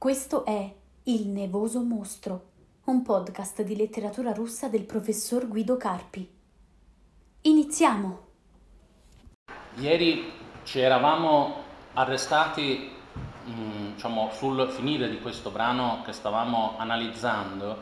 [0.00, 2.44] Questo è Il Nevoso Mostro,
[2.84, 6.26] un podcast di letteratura russa del professor Guido Carpi.
[7.42, 8.20] Iniziamo!
[9.74, 10.32] Ieri
[10.64, 11.54] ci eravamo
[11.92, 12.90] arrestati
[13.44, 17.76] mh, diciamo, sul finire di questo brano che stavamo analizzando.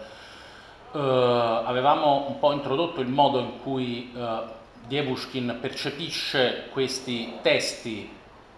[0.90, 4.40] Uh, avevamo un po' introdotto il modo in cui uh,
[4.88, 8.10] Dievushkin percepisce questi testi,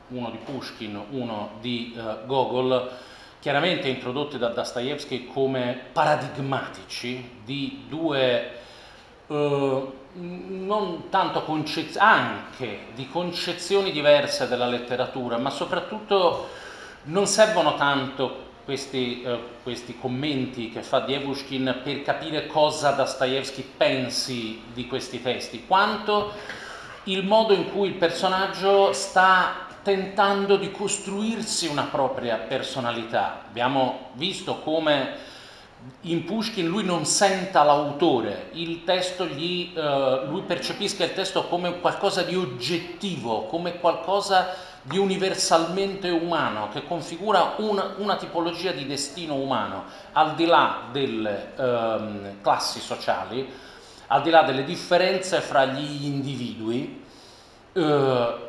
[0.09, 3.09] uno di Pushkin, uno di uh, Gogol,
[3.41, 8.50] chiaramente introdotti da Dostoevsky come paradigmatici di due
[9.26, 16.48] uh, non tanto concez- anche di concezioni diverse della letteratura, ma soprattutto
[17.04, 24.61] non servono tanto questi, uh, questi commenti che fa Dievushkin per capire cosa Dostoevsky pensi
[24.75, 26.32] di questi testi, quanto
[27.04, 33.44] il modo in cui il personaggio sta tentando di costruirsi una propria personalità.
[33.48, 35.28] Abbiamo visto come
[36.03, 42.37] in Pushkin lui non senta l'autore, gli, uh, lui percepisca il testo come qualcosa di
[42.37, 50.34] oggettivo, come qualcosa di universalmente umano, che configura una, una tipologia di destino umano, al
[50.34, 53.50] di là delle um, classi sociali,
[54.09, 57.05] al di là delle differenze fra gli individui.
[57.72, 58.48] Uh,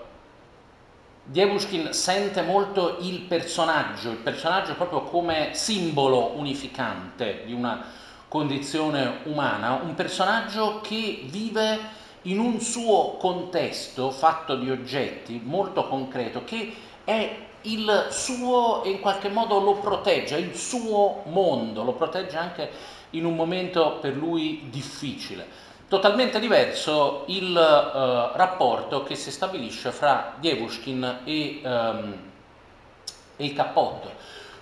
[1.23, 7.86] Dievushkin sente molto il personaggio, il personaggio proprio come simbolo unificante di una
[8.28, 11.80] condizione umana, un personaggio che vive
[12.23, 19.00] in un suo contesto fatto di oggetti molto concreto, che è il suo e in
[19.00, 22.69] qualche modo lo protegge, è il suo mondo, lo protegge anche
[23.11, 25.69] in un momento per lui difficile.
[25.92, 32.17] Totalmente diverso il uh, rapporto che si stabilisce fra Dievushkin e, um,
[33.36, 34.09] e il cappotto.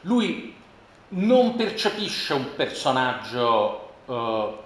[0.02, 0.56] Lui
[1.10, 4.58] non percepisce un personaggio uh,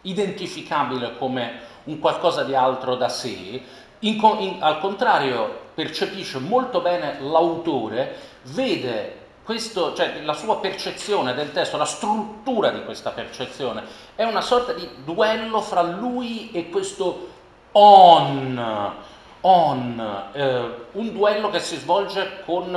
[0.00, 3.62] identificabile come un qualcosa di altro da sé,
[3.98, 8.16] in, in, al contrario percepisce molto bene l'autore,
[8.54, 9.17] vede
[9.48, 13.82] questo, cioè, la sua percezione del testo, la struttura di questa percezione,
[14.14, 17.28] è una sorta di duello fra lui e questo
[17.72, 18.92] on,
[19.40, 22.76] on eh, un duello che si svolge con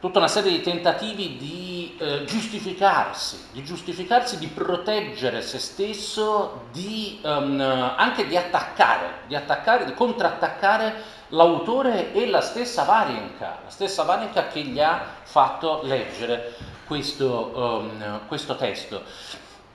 [0.00, 7.20] tutta una serie di tentativi di eh, giustificarsi, di giustificarsi, di proteggere se stesso, di,
[7.22, 14.02] um, anche di attaccare, di attaccare, di contrattaccare l'autore e la stessa Varenka, la stessa
[14.04, 16.54] Varenka che gli ha fatto leggere
[16.86, 19.02] questo, um, questo testo.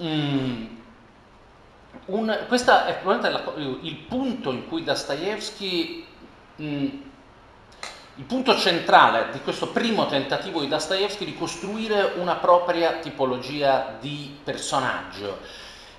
[0.01, 0.65] Mm.
[2.07, 6.05] Un, questo è probabilmente il punto in cui Dostoevsky
[6.61, 6.87] mm,
[8.17, 14.37] il punto centrale di questo primo tentativo di Dostoevsky di costruire una propria tipologia di
[14.41, 15.39] personaggio.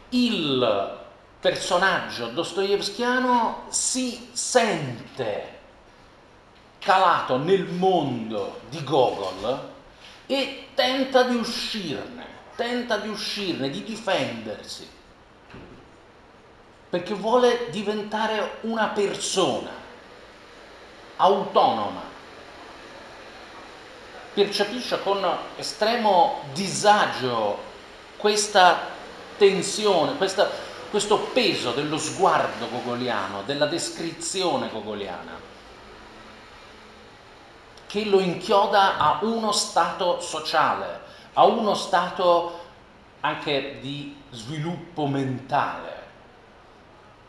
[0.09, 1.05] Il
[1.39, 5.55] personaggio dostoevskiano si sente
[6.79, 9.75] calato nel mondo di Gogol
[10.25, 12.25] e tenta di uscirne,
[12.57, 14.89] tenta di uscirne, di difendersi,
[16.89, 19.85] perché vuole diventare una persona
[21.17, 22.03] autonoma,
[24.35, 27.59] percepisce con estremo disagio
[28.17, 28.79] questa
[29.39, 30.49] tensione, questa,
[30.91, 35.33] questo peso dello sguardo gogoliano, della descrizione gogoliana,
[37.87, 41.01] che lo inchioda a uno stato sociale,
[41.35, 42.65] a uno stato
[43.21, 45.96] anche di sviluppo mentale.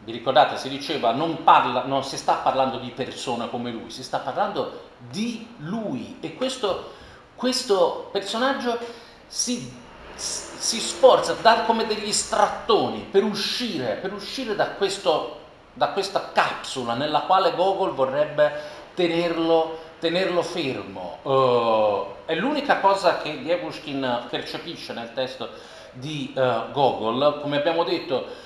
[0.07, 4.03] Vi ricordate, si diceva, non, parla, non si sta parlando di persona come lui, si
[4.03, 6.94] sta parlando di lui e questo,
[7.35, 8.79] questo personaggio
[9.28, 9.69] si,
[10.16, 15.40] si, sforza, dà come degli strattoni per uscire, per uscire da, questo,
[15.73, 18.53] da questa capsula nella quale Gogol vorrebbe
[18.94, 21.18] tenerlo, tenerlo fermo.
[21.24, 25.50] Uh, è l'unica cosa che Dievushkin percepisce nel testo
[25.92, 28.45] di uh, Gogol, come abbiamo detto,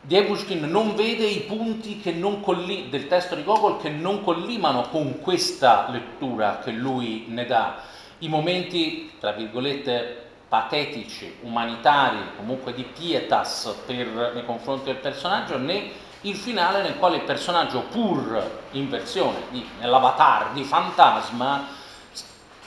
[0.00, 2.00] Dievushkin non vede i punti
[2.40, 7.82] colli- del testo di Gogol che non collimano con questa lettura che lui ne dà,
[8.18, 15.90] i momenti, tra virgolette, patetici, umanitari, comunque di pietas per, nei confronti del personaggio, né
[16.22, 21.66] il finale nel quale il personaggio, pur in versione di, nell'avatar di fantasma,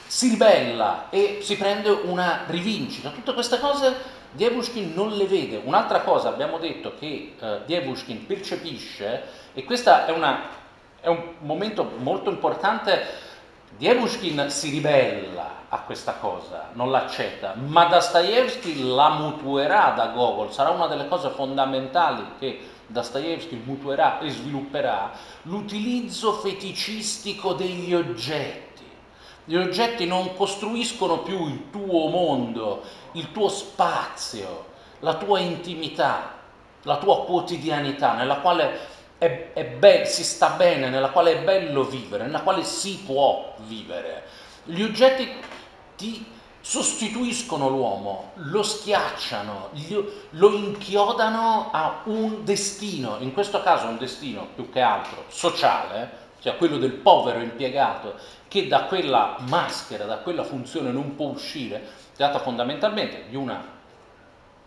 [0.05, 3.09] si ribella e si prende una rivincita.
[3.09, 5.61] Tutte queste cose Dievushkin non le vede.
[5.63, 9.23] Un'altra cosa abbiamo detto che eh, Dievushkin percepisce,
[9.53, 10.05] e questo è,
[11.01, 13.29] è, un momento molto importante
[13.77, 20.69] Dievushkin si ribella a questa cosa, non l'accetta, ma Dostoevsky la mutuerà da Gogol, sarà
[20.69, 25.11] una delle cose fondamentali che Dostoevsky mutuerà e svilupperà,
[25.43, 28.70] l'utilizzo feticistico degli oggetti.
[29.43, 32.83] Gli oggetti non costruiscono più il tuo mondo,
[33.13, 34.65] il tuo spazio,
[34.99, 36.33] la tua intimità,
[36.83, 38.79] la tua quotidianità, nella quale
[39.17, 43.53] è, è be- si sta bene, nella quale è bello vivere, nella quale si può
[43.65, 44.23] vivere.
[44.65, 45.27] Gli oggetti
[45.95, 46.25] ti
[46.61, 49.69] sostituiscono l'uomo, lo schiacciano,
[50.31, 56.57] lo inchiodano a un destino, in questo caso un destino più che altro sociale, cioè
[56.57, 58.15] quello del povero impiegato
[58.47, 61.81] che da quella maschera, da quella funzione non può uscire,
[62.17, 63.63] data fondamentalmente di una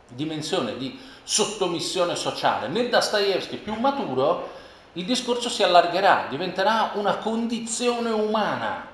[0.09, 2.69] dimensione di sottomissione sociale.
[2.69, 4.51] Nel Dostoevsky più maturo
[4.93, 8.87] il discorso si allargherà, diventerà una condizione umana,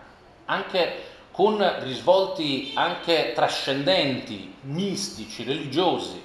[0.47, 6.23] anche con risvolti anche trascendenti, mistici, religiosi,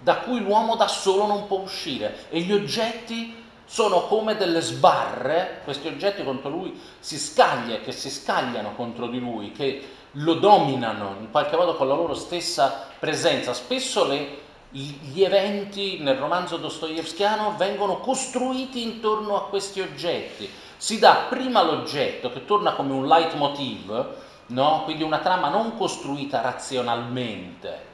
[0.00, 3.37] da cui l'uomo da solo non può uscire e gli oggetti
[3.68, 9.18] sono come delle sbarre, questi oggetti contro lui si scaglia, che si scagliano contro di
[9.18, 13.52] lui, che lo dominano in qualche modo con la loro stessa presenza.
[13.52, 20.48] Spesso le gli eventi nel romanzo dostoevskiano vengono costruiti intorno a questi oggetti.
[20.76, 24.06] Si dà prima l'oggetto che torna come un leitmotiv,
[24.46, 24.82] no?
[24.84, 27.86] quindi una trama non costruita razionalmente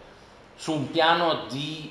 [0.56, 1.90] su un piano di,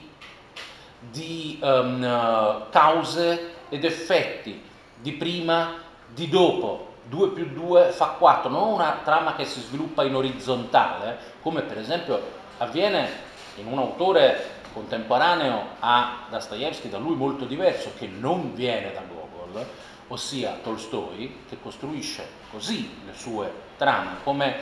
[1.00, 4.62] di um, cause ed effetti,
[5.02, 6.92] di prima, di dopo.
[7.06, 11.80] 2 più 2 fa 4, non una trama che si sviluppa in orizzontale, come per
[11.80, 12.22] esempio
[12.60, 13.10] avviene
[13.56, 19.66] in un autore contemporaneo a Dostoevsky, da lui molto diverso, che non viene da Gogol,
[20.08, 24.56] ossia Tolstoi, che costruisce così le sue trame, come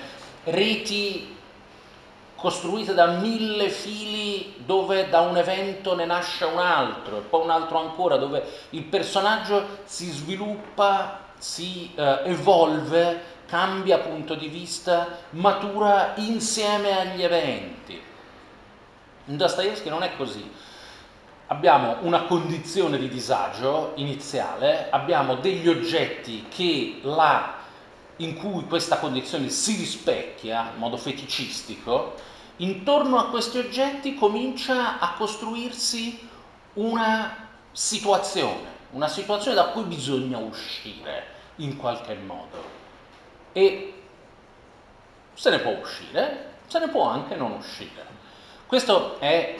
[0.45, 1.35] reti
[2.41, 7.51] costruite da mille fili dove da un evento ne nasce un altro e poi un
[7.51, 16.13] altro ancora, dove il personaggio si sviluppa, si eh, evolve, cambia punto di vista, matura
[16.15, 18.01] insieme agli eventi.
[19.25, 20.51] In Dostoevsky non è così.
[21.47, 26.47] Abbiamo una condizione di disagio iniziale, abbiamo degli oggetti
[27.03, 27.55] la,
[28.17, 32.29] in cui questa condizione si rispecchia in modo feticistico,
[32.61, 36.27] intorno a questi oggetti comincia a costruirsi
[36.73, 41.25] una situazione, una situazione da cui bisogna uscire
[41.57, 42.79] in qualche modo.
[43.51, 43.93] E
[45.33, 48.05] se ne può uscire, se ne può anche non uscire.
[48.67, 49.57] Questo è,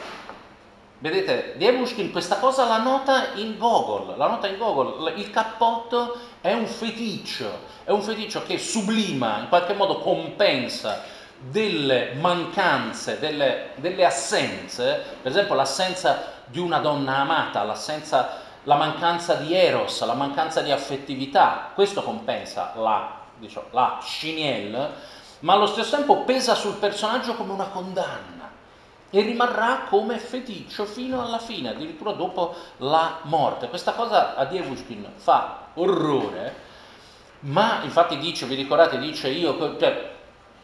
[0.99, 6.53] vedete, Dievushkin questa cosa la nota in Gogol, la nota in Gogol, il cappotto è
[6.53, 11.19] un feticcio, è un feticcio che sublima, in qualche modo compensa
[11.49, 19.35] delle mancanze, delle, delle assenze, per esempio l'assenza di una donna amata, l'assenza, la mancanza
[19.35, 24.89] di eros, la mancanza di affettività, questo compensa la, diciamo, la Chiniel,
[25.39, 28.49] ma allo stesso tempo pesa sul personaggio come una condanna
[29.09, 33.67] e rimarrà come feticcio fino alla fine, addirittura dopo la morte.
[33.67, 36.69] Questa cosa a Dievushkin fa orrore,
[37.41, 40.10] ma infatti dice, vi ricordate, dice io, cioè,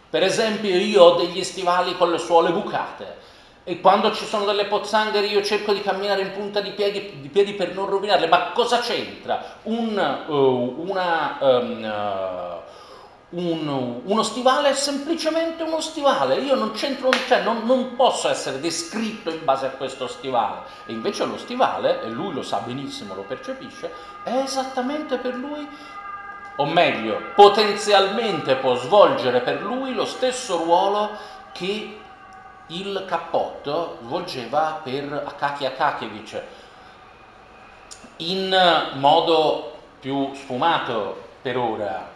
[0.09, 3.25] per esempio io ho degli stivali con le suole bucate
[3.69, 7.27] e quando ci sono delle pozzanghere io cerco di camminare in punta di piedi, di
[7.27, 9.57] piedi per non rovinarle, ma cosa c'entra?
[9.63, 11.37] Un, uh, una...
[11.41, 12.65] Um, uh,
[13.29, 18.61] un, uno stivale è semplicemente uno stivale, io non c'entro, cioè non, non, posso essere
[18.61, 20.61] descritto in base a questo stivale.
[20.85, 23.91] E invece lo stivale, e lui lo sa benissimo, lo percepisce,
[24.23, 25.67] è esattamente per lui,
[26.57, 31.11] o meglio, potenzialmente può svolgere per lui lo stesso ruolo
[31.51, 31.99] che
[32.67, 36.41] il cappotto svolgeva per Akaki Akakievich
[38.17, 38.55] in
[38.93, 42.09] modo più sfumato per ora,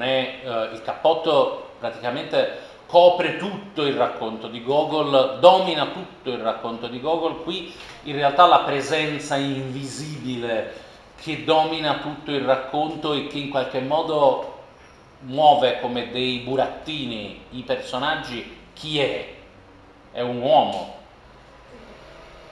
[0.00, 6.86] è, eh, il cappotto praticamente copre tutto il racconto di Gogol, domina tutto il racconto
[6.86, 7.74] di Gogol, qui
[8.04, 10.86] in realtà la presenza invisibile
[11.20, 14.56] che domina tutto il racconto e che in qualche modo
[15.20, 19.34] muove come dei burattini i personaggi, chi è?
[20.12, 20.96] È un uomo.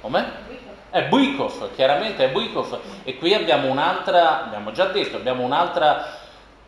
[0.00, 0.44] Come?
[0.90, 2.80] È Buikov, chiaramente è Buikov.
[3.04, 6.18] E qui abbiamo un'altra, abbiamo già detto, abbiamo un'altra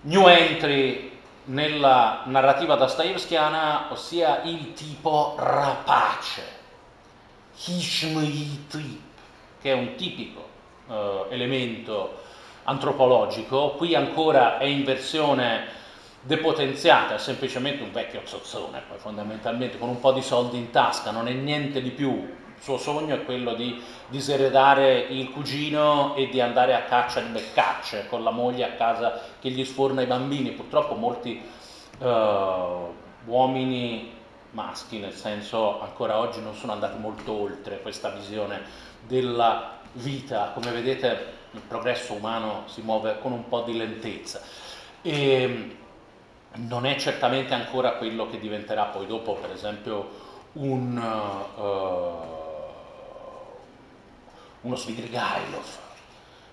[0.02, 6.42] new entry nella narrativa dostoevskiana, ossia il tipo rapace,
[7.64, 8.66] Hishmei
[9.60, 10.47] che è un tipico
[10.88, 12.26] eh, elemento
[12.64, 13.70] antropologico.
[13.70, 15.76] Qui ancora è in versione
[16.20, 21.10] depotenziata, è semplicemente un vecchio zozzone, poi fondamentalmente con un po' di soldi in tasca,
[21.10, 22.36] non è niente di più.
[22.58, 27.30] Il suo sogno è quello di diseredare il cugino e di andare a caccia di
[27.30, 30.50] beccacce con la moglie a casa che gli sforna i bambini.
[30.50, 31.40] Purtroppo molti
[32.00, 32.92] uh,
[33.26, 34.12] uomini
[34.50, 38.60] maschi, nel senso ancora oggi non sono andati molto oltre questa visione
[39.06, 40.50] della vita.
[40.54, 44.40] Come vedete il progresso umano si muove con un po' di lentezza.
[45.02, 45.76] E
[46.52, 50.96] non è certamente ancora quello che diventerà poi dopo, per esempio, un,
[51.56, 51.60] uh,
[54.62, 55.66] uno Svidrigailov,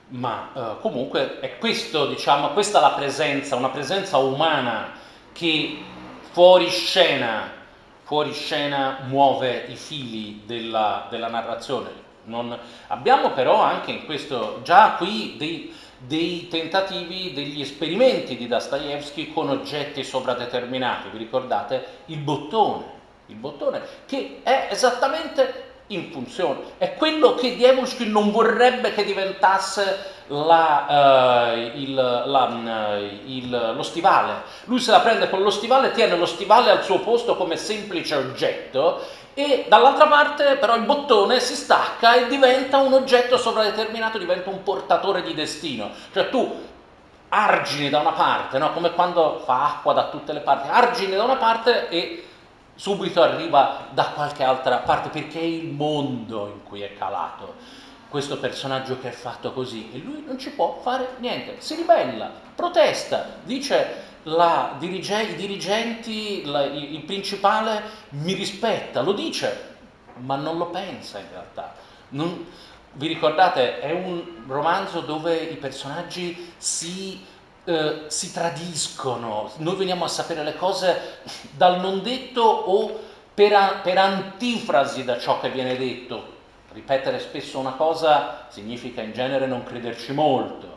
[0.10, 4.92] ma uh, comunque è questo, diciamo, questa la presenza, una presenza umana
[5.32, 5.82] che
[6.32, 7.52] fuori scena,
[8.04, 12.05] fuori scena muove i fili della, della narrazione.
[12.26, 19.32] Non, abbiamo però anche in questo, già qui dei, dei tentativi, degli esperimenti di Dostoevsky
[19.32, 21.10] con oggetti sovradeterminati.
[21.10, 22.94] Vi ricordate il bottone?
[23.28, 30.14] Il bottone che è esattamente in funzione, è quello che Dievushkin non vorrebbe che diventasse
[30.28, 34.42] la, uh, il, la, il, lo stivale.
[34.64, 38.16] Lui se la prende con lo stivale, tiene lo stivale al suo posto come semplice
[38.16, 39.02] oggetto
[39.36, 44.64] e dall'altra parte però il bottone si stacca e diventa un oggetto sovradeterminato, diventa un
[44.64, 45.92] portatore di destino.
[46.14, 46.64] Cioè tu
[47.28, 48.72] argini da una parte, no?
[48.72, 52.26] come quando fa acqua da tutte le parti, argini da una parte e
[52.76, 57.56] subito arriva da qualche altra parte perché è il mondo in cui è calato
[58.10, 62.32] questo personaggio che è fatto così e lui non ci può fare niente, si ribella,
[62.56, 64.14] protesta, dice
[64.80, 69.76] dirige, i dirigenti, la, il principale mi rispetta, lo dice,
[70.18, 71.76] ma non lo pensa in realtà.
[72.10, 72.48] Non,
[72.94, 77.24] vi ricordate, è un romanzo dove i personaggi si,
[77.66, 81.20] eh, si, tradiscono, noi veniamo a sapere le cose
[81.52, 83.00] dal non detto o
[83.34, 86.34] per, a, per antifrasi da ciò che viene detto.
[86.72, 90.75] Ripetere spesso una cosa significa in genere non crederci molto.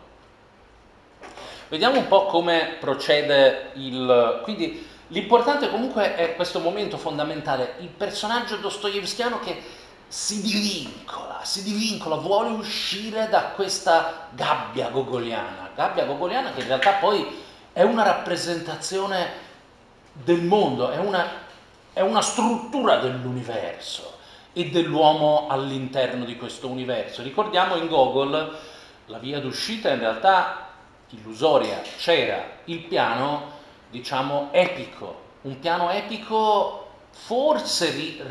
[1.68, 4.40] Vediamo un po' come procede il...
[4.42, 9.62] Quindi l'importante comunque è questo momento fondamentale, il personaggio dostoevskiano che
[10.08, 16.92] si divincola, si divincola, vuole uscire da questa gabbia gogoliana, gabbia gogoliana che in realtà
[16.92, 17.26] poi
[17.74, 19.46] è una rappresentazione
[20.12, 21.26] del mondo, è una,
[21.92, 24.16] è una struttura dell'universo
[24.54, 27.22] e dell'uomo all'interno di questo universo.
[27.22, 28.56] Ricordiamo in Gogol
[29.04, 30.67] la via d'uscita in realtà
[31.10, 33.52] illusoria, c'era il piano,
[33.90, 38.22] diciamo, epico, un piano epico forse ri,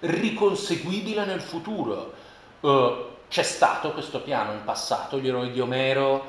[0.00, 2.12] riconseguibile nel futuro.
[2.60, 6.24] Uh, c'è stato questo piano in passato, gli eroi di Omero,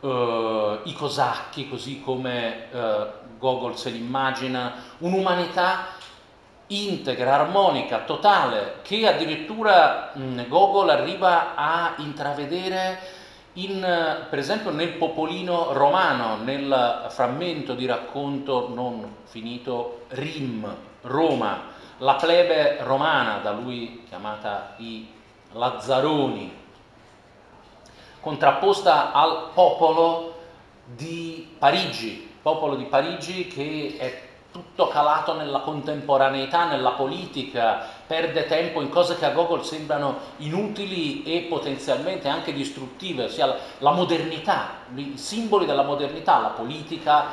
[0.00, 5.88] uh, i cosacchi, così come uh, Gogol se l'immagina, un'umanità
[6.68, 13.24] integra, armonica, totale, che addirittura mh, Gogol arriva a intravedere
[13.56, 22.14] in, per esempio nel Popolino romano, nel frammento di racconto non finito Rim, Roma, la
[22.14, 25.08] plebe romana, da lui chiamata i
[25.52, 26.64] Lazzaroni,
[28.20, 30.34] contrapposta al popolo
[30.84, 34.22] di Parigi, popolo di Parigi che è
[34.52, 41.22] tutto calato nella contemporaneità, nella politica, perde tempo in cose che a Gogol sembrano inutili
[41.24, 47.24] e potenzialmente anche distruttive, ossia la modernità, i simboli della modernità, la politica,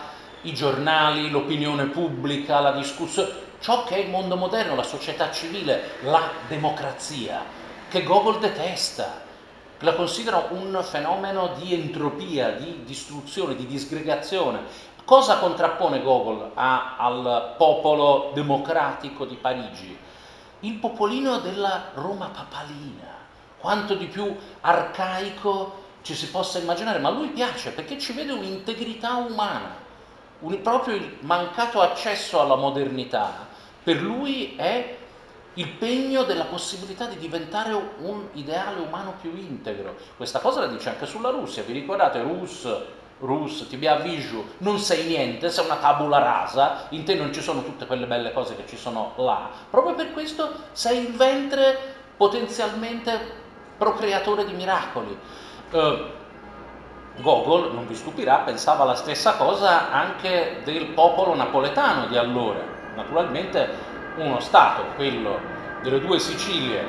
[0.42, 5.92] i giornali, l'opinione pubblica, la discussione, ciò che è il mondo moderno, la società civile,
[6.02, 7.42] la democrazia,
[7.90, 9.22] che Gogol detesta,
[9.80, 17.56] la considera un fenomeno di entropia, di distruzione, di disgregazione, Cosa contrappone Gogol a, al
[17.58, 19.98] popolo democratico di Parigi?
[20.64, 23.12] Il popolino della Roma papalina,
[23.58, 28.32] quanto di più arcaico ci si possa immaginare, ma a lui piace perché ci vede
[28.32, 29.76] un'integrità umana,
[30.40, 33.48] un, proprio il mancato accesso alla modernità
[33.84, 34.98] per lui è
[35.56, 39.98] il pegno della possibilità di diventare un ideale umano più integro.
[40.16, 42.66] Questa cosa la dice anche sulla Russia, vi ricordate Rus
[43.24, 47.64] Rus, ti avviso, non sei niente, sei una tabula rasa, in te non ci sono
[47.64, 49.50] tutte quelle belle cose che ci sono là.
[49.70, 51.78] Proprio per questo sei il ventre
[52.18, 53.42] potenzialmente
[53.78, 55.18] procreatore di miracoli.
[55.72, 56.22] Uh,
[57.22, 62.60] Gogol, non vi stupirà, pensava la stessa cosa anche del popolo napoletano di allora.
[62.96, 63.70] Naturalmente
[64.18, 65.40] uno Stato, quello
[65.82, 66.86] delle due Sicilie,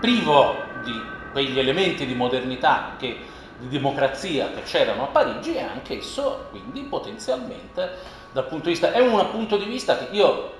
[0.00, 5.98] privo di quegli elementi di modernità che di democrazia che c'erano a Parigi e anche
[5.98, 10.52] esso quindi potenzialmente dal punto di vista, è un punto di vista che io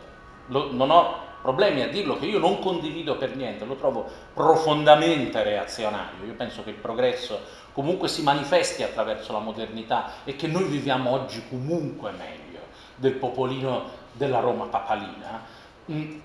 [0.47, 5.43] lo, non ho problemi a dirlo, che io non condivido per niente, lo trovo profondamente
[5.43, 7.39] reazionario, io penso che il progresso
[7.73, 12.61] comunque si manifesti attraverso la modernità e che noi viviamo oggi comunque meglio
[12.97, 15.45] del popolino della Roma papalina,
[15.93, 16.19] mm,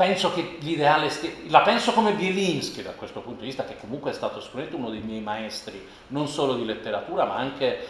[0.00, 1.10] penso che l'ideale
[1.48, 4.88] la penso come Bielinski da questo punto di vista, che comunque è stato sicuramente uno
[4.88, 7.86] dei miei maestri, non solo di letteratura, ma anche,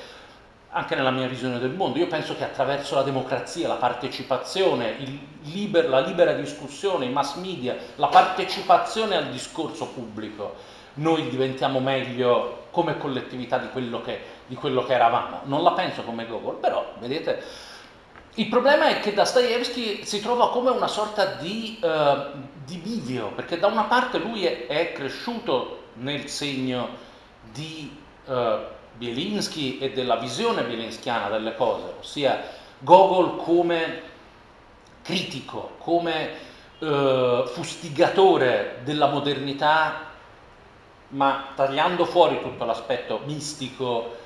[0.71, 2.01] anche nella mia visione del mondo.
[2.01, 4.97] Io penso che attraverso la democrazia, la partecipazione,
[5.43, 10.57] liber, la libera discussione, i mass media, la partecipazione al discorso pubblico,
[10.95, 15.43] noi diventiamo meglio come collettività di quello che, di quello che eravamo.
[15.45, 17.41] Non la penso come Gogol, però vedete
[18.35, 23.59] il problema è che Dostoevsky si trova come una sorta di, uh, di bivio, perché
[23.59, 26.89] da una parte lui è, è cresciuto nel segno
[27.53, 27.95] di
[28.27, 28.33] uh,
[28.97, 32.41] Bielinski e della visione bielinskiana delle cose, ossia
[32.79, 34.03] Gogol come
[35.03, 36.31] critico, come
[36.79, 40.07] uh, fustigatore della modernità,
[41.09, 44.19] ma tagliando fuori tutto l'aspetto mistico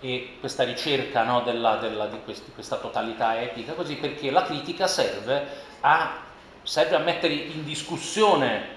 [0.00, 4.86] e questa ricerca no, della, della, di questi, questa totalità epica, così perché la critica
[4.86, 5.46] serve
[5.80, 6.18] a,
[6.62, 8.74] serve a mettere in discussione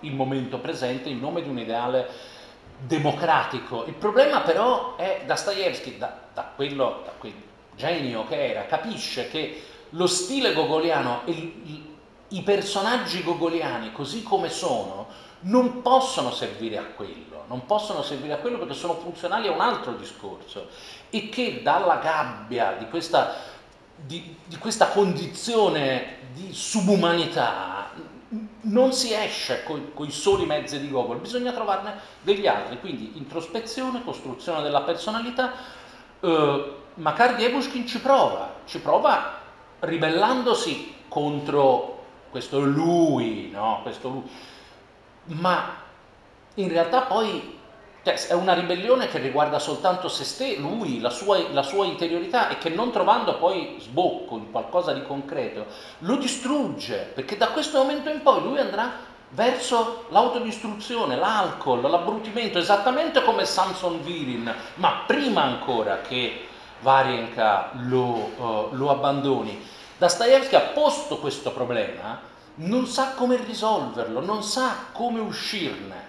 [0.00, 2.08] il momento presente in nome di un ideale
[2.78, 3.84] democratico.
[3.86, 7.34] Il problema però è Dostoevsky, da, da, quello, da quel
[7.76, 11.52] genio che era, capisce che lo stile gogoliano e
[12.32, 15.08] i personaggi gogoliani così come sono
[15.40, 19.60] non possono servire a quello, non possono servire a quello perché sono funzionali a un
[19.60, 20.68] altro discorso.
[21.10, 23.34] E che dalla gabbia di questa,
[23.96, 27.90] di, di questa condizione di subumanità
[28.62, 34.04] non si esce con i soli mezzi di Gogol, bisogna trovarne degli altri, quindi introspezione,
[34.04, 35.52] costruzione della personalità.
[36.20, 39.38] Eh, Makar Diebushkin ci prova, ci prova
[39.80, 43.80] ribellandosi contro questo lui, no?
[43.82, 44.30] questo lui.
[45.24, 45.88] Ma
[46.54, 47.58] in realtà poi
[48.02, 52.48] cioè, è una ribellione che riguarda soltanto se stesso, lui, la sua, la sua, interiorità
[52.48, 55.66] e che non trovando poi sbocco in qualcosa di concreto,
[55.98, 58.90] lo distrugge, perché da questo momento in poi lui andrà
[59.30, 66.46] verso l'autodistruzione, l'alcol, l'abbrutimento, esattamente come Samson Virin, ma prima ancora che
[66.80, 69.62] Varienka lo, uh, lo abbandoni.
[69.98, 76.08] Dostoevsky ha posto questo problema non sa come risolverlo, non sa come uscirne.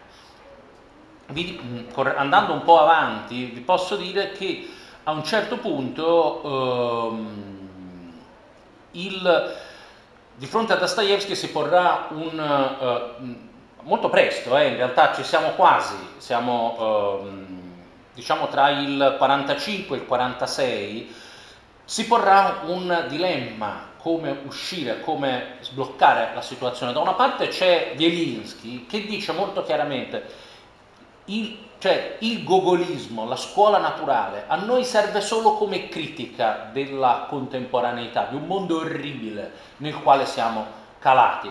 [1.32, 4.70] Mm, andando un po' avanti, vi posso dire che
[5.04, 8.12] a un certo punto ehm,
[8.92, 9.56] il,
[10.36, 12.40] di fronte a Dostoevsky si porrà un...
[12.80, 13.50] Eh,
[13.84, 17.62] molto presto, eh, in realtà ci siamo quasi, siamo ehm,
[18.14, 21.16] diciamo tra il 45 e il 46,
[21.84, 26.94] si porrà un dilemma come uscire, come sbloccare la situazione.
[26.94, 30.41] Da una parte c'è Bielinski che dice molto chiaramente
[31.26, 38.28] il, cioè, il gogolismo, la scuola naturale, a noi serve solo come critica della contemporaneità,
[38.30, 40.66] di un mondo orribile nel quale siamo
[41.00, 41.50] calati.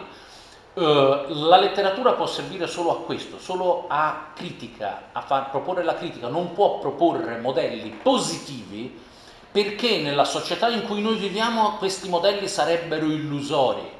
[0.72, 5.94] Uh, la letteratura può servire solo a questo, solo a critica, a far proporre la
[5.94, 9.08] critica, non può proporre modelli positivi
[9.50, 13.98] perché nella società in cui noi viviamo questi modelli sarebbero illusori.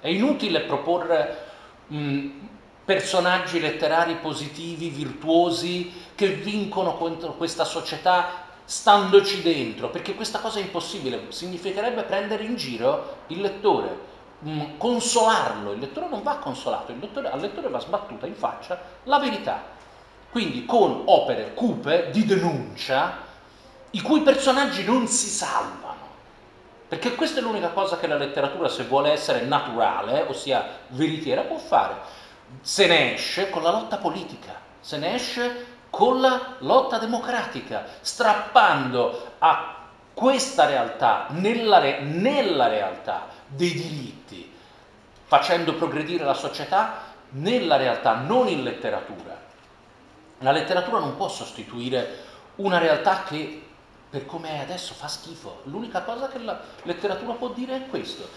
[0.00, 1.46] È inutile proporre
[1.86, 2.28] mh,
[2.90, 10.62] personaggi letterari positivi, virtuosi, che vincono contro questa società standoci dentro, perché questa cosa è
[10.62, 13.96] impossibile, significherebbe prendere in giro il lettore,
[14.40, 19.20] mh, consolarlo, il lettore non va consolato, lettore, al lettore va sbattuta in faccia la
[19.20, 19.62] verità.
[20.28, 23.18] Quindi con opere cupe di denuncia,
[23.90, 26.08] i cui personaggi non si salvano.
[26.88, 31.56] Perché questa è l'unica cosa che la letteratura, se vuole essere naturale, ossia veritiera, può
[31.56, 32.18] fare.
[32.60, 39.34] Se ne esce con la lotta politica, se ne esce con la lotta democratica, strappando
[39.38, 39.76] a
[40.14, 44.52] questa realtà, nella, re- nella realtà dei diritti,
[45.24, 49.38] facendo progredire la società nella realtà, non in letteratura.
[50.38, 53.62] La letteratura non può sostituire una realtà che
[54.10, 55.60] per come è adesso fa schifo.
[55.64, 58.28] L'unica cosa che la letteratura può dire è questo.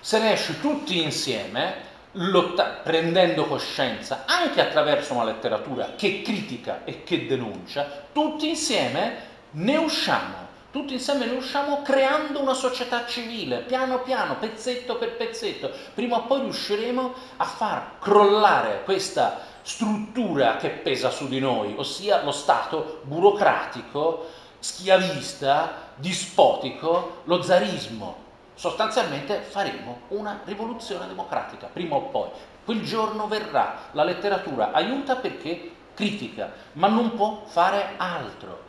[0.00, 7.04] Se ne esce tutti insieme, lotta- prendendo coscienza, anche attraverso una letteratura che critica e
[7.04, 10.42] che denuncia, tutti insieme ne usciamo.
[10.70, 15.70] Tutti insieme ne usciamo creando una società civile, piano piano, pezzetto per pezzetto.
[15.94, 22.24] Prima o poi riusciremo a far crollare questa struttura che pesa su di noi, ossia
[22.24, 24.26] lo Stato burocratico,
[24.58, 28.23] schiavista, dispotico, lo zarismo.
[28.54, 32.28] Sostanzialmente faremo una rivoluzione democratica, prima o poi.
[32.64, 38.62] Quel giorno verrà, la letteratura aiuta perché critica, ma non può fare altro.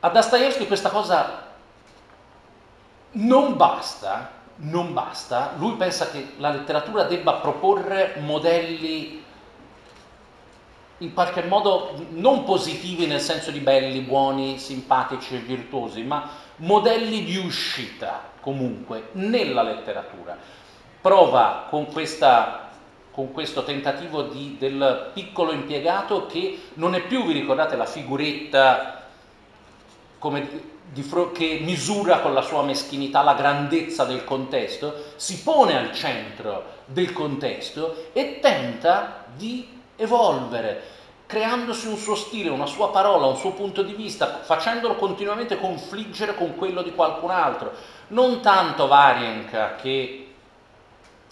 [0.00, 1.46] A Dostoevsky questa cosa
[3.12, 9.24] non basta, non basta, lui pensa che la letteratura debba proporre modelli
[10.98, 17.24] in qualche modo non positivi nel senso di belli, buoni, simpatici e virtuosi, ma modelli
[17.24, 20.36] di uscita comunque nella letteratura.
[21.00, 22.70] Prova con, questa,
[23.10, 29.06] con questo tentativo di, del piccolo impiegato che non è più, vi ricordate, la figuretta
[30.18, 35.92] come fro- che misura con la sua meschinità la grandezza del contesto, si pone al
[35.92, 40.96] centro del contesto e tenta di evolvere,
[41.28, 46.34] creandosi un suo stile, una sua parola, un suo punto di vista, facendolo continuamente confliggere
[46.34, 47.70] con quello di qualcun altro.
[48.08, 50.32] Non tanto Varienka, che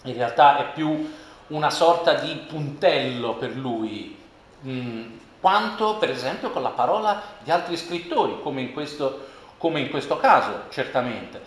[0.03, 1.11] in realtà è più
[1.47, 4.15] una sorta di puntello per lui,
[4.63, 5.05] mm,
[5.41, 10.17] quanto per esempio con la parola di altri scrittori, come in questo come in questo
[10.17, 11.41] caso, certamente.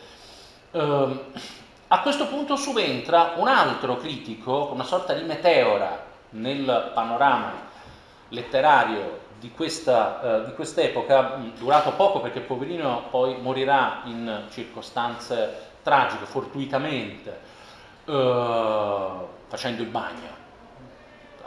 [0.72, 1.24] Eh,
[1.86, 7.68] a questo punto subentra un altro critico, una sorta di meteora nel panorama
[8.30, 16.26] letterario di, questa, eh, di quest'epoca, durato poco perché poverino poi morirà in circostanze tragiche,
[16.26, 17.40] fortuitamente,
[18.04, 19.08] eh,
[19.48, 20.38] facendo il bagno.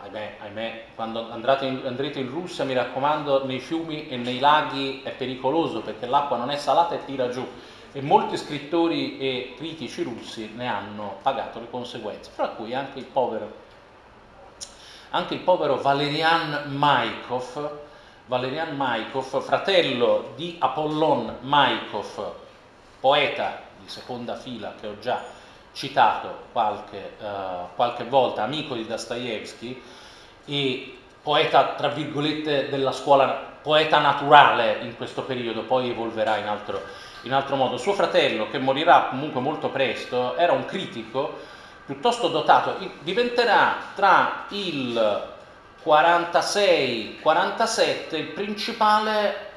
[0.01, 1.29] Ahimè, ahimè quando
[1.61, 6.35] in, andrete in Russia, mi raccomando, nei fiumi e nei laghi è pericoloso perché l'acqua
[6.35, 7.47] non è salata e tira giù.
[7.95, 13.05] E molti scrittori e critici russi ne hanno pagato le conseguenze, fra cui anche il
[13.05, 13.61] povero,
[15.15, 17.71] anche il povero Valerian Maikov,
[18.25, 22.31] Valerian Maikov, fratello di Apollon Maikov,
[22.99, 25.21] poeta di seconda fila che ho già
[25.71, 29.81] citato qualche, uh, qualche volta, amico di Dostoevsky
[30.45, 36.81] e poeta, tra virgolette, della scuola, poeta naturale in questo periodo, poi evolverà in altro,
[37.21, 37.77] in altro modo.
[37.77, 41.51] Suo fratello, che morirà comunque molto presto, era un critico
[41.85, 45.31] piuttosto dotato, diventerà tra il
[45.83, 49.49] 46-47 il principale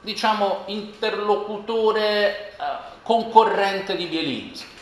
[0.00, 2.54] diciamo interlocutore eh,
[3.02, 4.72] concorrente di Bielinski.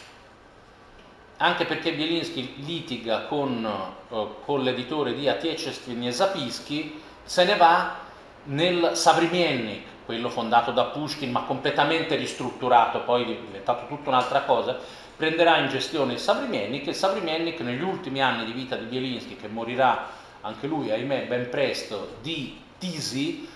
[1.38, 3.68] Anche perché Bielinski litiga con,
[4.09, 7.97] uh, con l'editore di Atiechestvin e Zapischi, se ne va
[8.45, 14.79] nel Savrimiennik, quello fondato da Pushkin ma completamente ristrutturato, poi è diventato tutta un'altra cosa,
[15.16, 19.37] prenderà in gestione il Savrimiennik e il Savrimiennik negli ultimi anni di vita di Bielinski,
[19.37, 20.09] che morirà
[20.40, 23.48] anche lui, ahimè, ben presto, di tisi,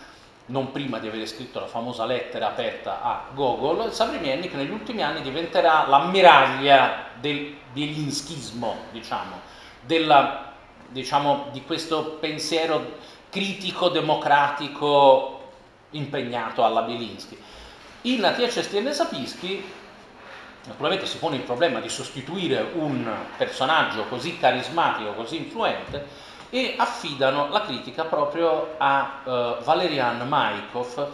[0.47, 5.23] non prima di aver scritto la famosa lettera aperta a Gogol, Savrimiennik negli ultimi anni
[5.23, 9.40] diventerà l'ammiraglia del bielinskismo, diciamo,
[9.81, 10.53] della,
[10.88, 15.40] diciamo, di questo pensiero critico democratico
[15.90, 17.37] impegnato alla Bielinski.
[18.03, 19.64] In Natia Cestienne Sapischi
[20.66, 27.48] naturalmente si pone il problema di sostituire un personaggio così carismatico, così influente, e affidano
[27.48, 29.31] la critica proprio a uh,
[29.64, 31.09] Valerian Maikov,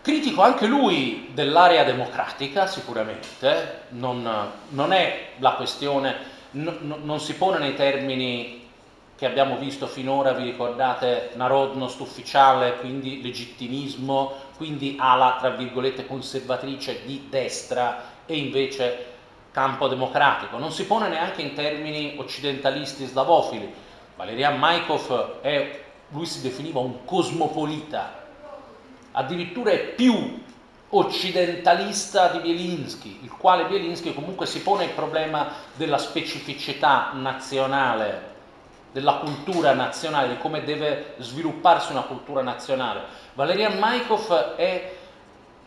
[0.00, 6.16] critico anche lui dell'area democratica sicuramente, non, non è la questione,
[6.52, 8.60] no, non si pone nei termini
[9.16, 17.04] che abbiamo visto finora, vi ricordate, narodnost ufficiale, quindi legittimismo, quindi ala, tra virgolette, conservatrice
[17.04, 19.06] di destra e invece
[19.52, 20.58] campo democratico.
[20.58, 23.72] Non si pone neanche in termini occidentalisti slavofili,
[24.16, 25.80] Valerian Maikov è,
[26.10, 28.20] lui si definiva un cosmopolita,
[29.12, 30.40] addirittura è più
[30.90, 38.30] occidentalista di Bielinski, il quale Bielinski comunque si pone il problema della specificità nazionale,
[38.92, 43.00] della cultura nazionale, di come deve svilupparsi una cultura nazionale.
[43.32, 44.94] Valerian Maikov è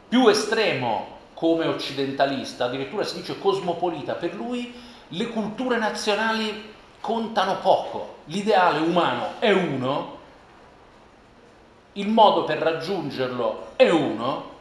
[0.08, 4.74] più estremo come occidentalista, addirittura si dice cosmopolita, per lui
[5.10, 8.16] le culture nazionali contano poco.
[8.26, 10.18] L'ideale umano è uno,
[11.94, 14.54] il modo per raggiungerlo è uno,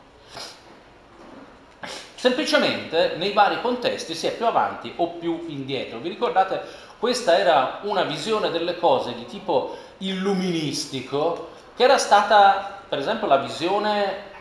[2.14, 5.98] semplicemente nei vari contesti si è più avanti o più indietro.
[5.98, 6.60] Vi ricordate,
[6.98, 13.38] questa era una visione delle cose di tipo illuministico, che era stata, per esempio, la
[13.38, 14.32] visione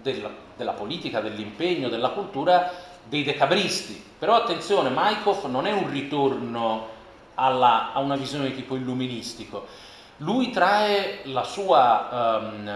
[0.00, 2.70] della, della politica, dell'impegno, della cultura
[3.04, 4.00] dei decabristi.
[4.18, 6.88] Però attenzione, Maikov non è un ritorno
[7.34, 9.66] alla, a una visione di tipo illuministico.
[10.18, 12.70] Lui trae sua, um,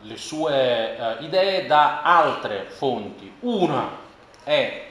[0.00, 3.30] le sue uh, idee da altre fonti.
[3.40, 3.90] Una
[4.42, 4.88] è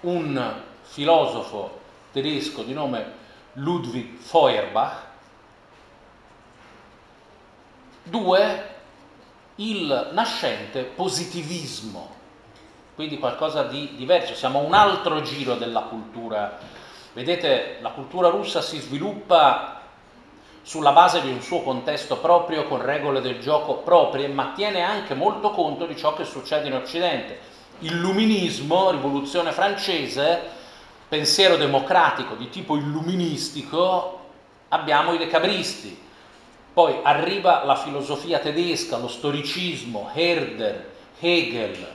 [0.00, 1.78] un filosofo
[2.12, 3.12] tedesco di nome
[3.52, 5.04] Ludwig Feuerbach,
[8.04, 8.75] due
[9.56, 12.14] il nascente positivismo,
[12.94, 16.58] quindi qualcosa di diverso, siamo a un altro giro della cultura.
[17.12, 19.80] Vedete, la cultura russa si sviluppa
[20.62, 25.14] sulla base di un suo contesto proprio, con regole del gioco proprie, ma tiene anche
[25.14, 27.38] molto conto di ciò che succede in Occidente.
[27.80, 30.40] Illuminismo, rivoluzione francese,
[31.08, 34.20] pensiero democratico di tipo illuministico,
[34.68, 36.04] abbiamo i decabristi,
[36.76, 41.86] poi arriva la filosofia tedesca, lo storicismo, Herder, Hegel,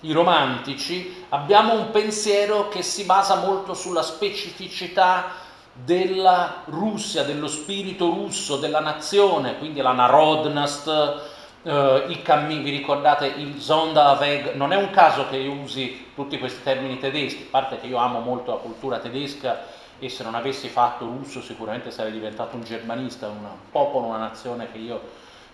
[0.00, 5.30] i romantici, abbiamo un pensiero che si basa molto sulla specificità
[5.72, 11.22] della Russia, dello spirito russo, della nazione, quindi la Narodnost,
[11.62, 16.38] eh, i cammini, vi ricordate il Sonderweg, non è un caso che io usi tutti
[16.38, 20.34] questi termini tedeschi, a parte che io amo molto la cultura tedesca e se non
[20.34, 25.00] avessi fatto russo sicuramente sarei diventato un germanista, un popolo, una nazione io,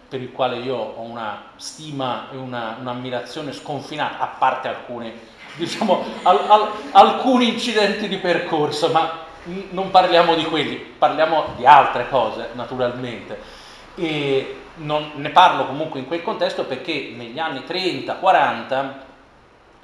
[0.09, 5.13] per il quale io ho una stima e una, un'ammirazione sconfinata, a parte alcuni,
[5.57, 9.25] diciamo, al, al, alcuni incidenti di percorso, ma
[9.71, 13.65] non parliamo di quelli, parliamo di altre cose naturalmente.
[13.97, 19.06] E non, ne parlo comunque in quel contesto perché negli anni 30-40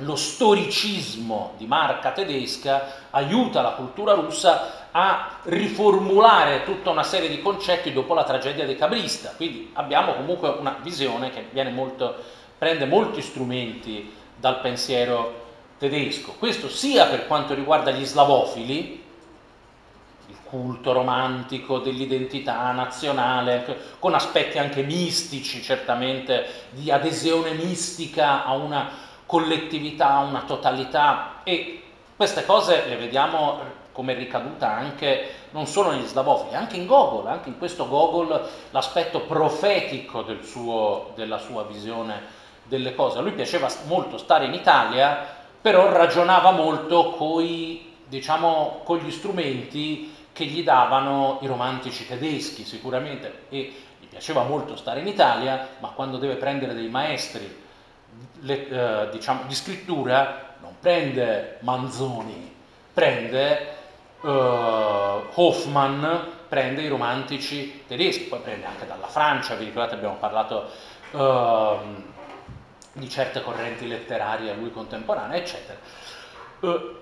[0.04, 7.40] lo storicismo di marca tedesca aiuta la cultura russa a riformulare tutta una serie di
[7.40, 9.32] concetti dopo la tragedia decabrista.
[9.36, 12.14] Quindi abbiamo comunque una visione che molto,
[12.58, 15.40] prende molti strumenti dal pensiero
[15.78, 16.34] tedesco.
[16.38, 19.02] Questo sia per quanto riguarda gli slavofili,
[20.28, 29.01] il culto romantico dell'identità nazionale, con aspetti anche mistici, certamente di adesione mistica a una
[29.32, 31.82] collettività, una totalità e
[32.14, 33.60] queste cose le vediamo
[33.92, 39.20] come ricaduta anche non solo negli slavofili, anche in Gogol, anche in questo Gogol l'aspetto
[39.20, 42.20] profetico del suo, della sua visione
[42.64, 43.16] delle cose.
[43.16, 45.26] A lui piaceva molto stare in Italia,
[45.62, 53.44] però ragionava molto coi, diciamo, con gli strumenti che gli davano i romantici tedeschi sicuramente
[53.48, 57.61] e gli piaceva molto stare in Italia, ma quando deve prendere dei maestri
[58.40, 62.54] le, eh, diciamo, di scrittura non prende Manzoni,
[62.92, 63.76] prende
[64.22, 66.04] eh, Hoffmann,
[66.48, 70.68] prende i romantici tedeschi, poi prende anche dalla Francia, vi ricordate abbiamo parlato
[71.12, 71.78] eh,
[72.94, 75.78] di certe correnti letterarie a lui contemporanee, eccetera.
[76.60, 76.96] Eh,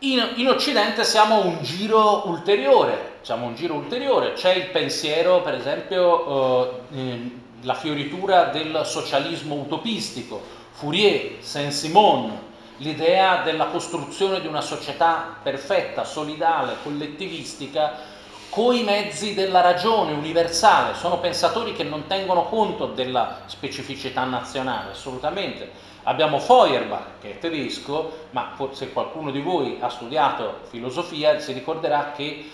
[0.00, 5.54] in, in, Occidente siamo un giro ulteriore, siamo un giro ulteriore, c'è il pensiero, per
[5.54, 10.40] esempio, eh, la fioritura del socialismo utopistico,
[10.72, 12.38] Fourier, Saint-Simon,
[12.78, 18.12] l'idea della costruzione di una società perfetta, solidale, collettivistica,
[18.50, 20.94] coi mezzi della ragione universale.
[20.94, 25.92] Sono pensatori che non tengono conto della specificità nazionale, assolutamente.
[26.04, 32.12] Abbiamo Feuerbach, che è tedesco, ma se qualcuno di voi ha studiato filosofia si ricorderà
[32.14, 32.50] che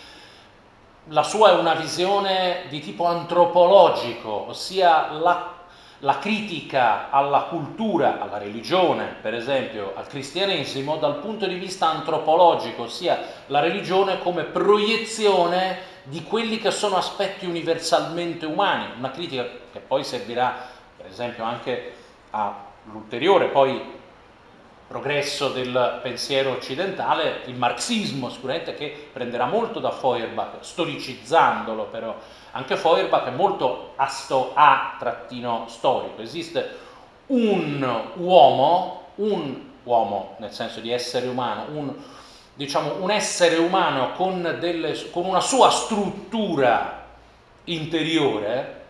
[1.11, 5.55] la sua è una visione di tipo antropologico, ossia la,
[5.99, 12.83] la, critica alla cultura, alla religione, per esempio, al cristianesimo, dal punto di vista antropologico,
[12.83, 19.81] ossia la religione come proiezione di quelli che sono aspetti universalmente umani, una critica che
[19.81, 20.55] poi servirà,
[20.97, 21.95] per esempio, anche
[22.31, 23.99] all'ulteriore poi
[24.91, 32.13] progresso del pensiero occidentale, il marxismo sicuramente che prenderà molto da Feuerbach, storicizzandolo però.
[32.51, 36.21] Anche Feuerbach è molto asto A-storico.
[36.21, 36.77] Esiste
[37.27, 41.95] un uomo, un uomo nel senso di essere umano, un,
[42.55, 47.07] diciamo, un essere umano con, delle, con una sua struttura
[47.67, 48.87] interiore,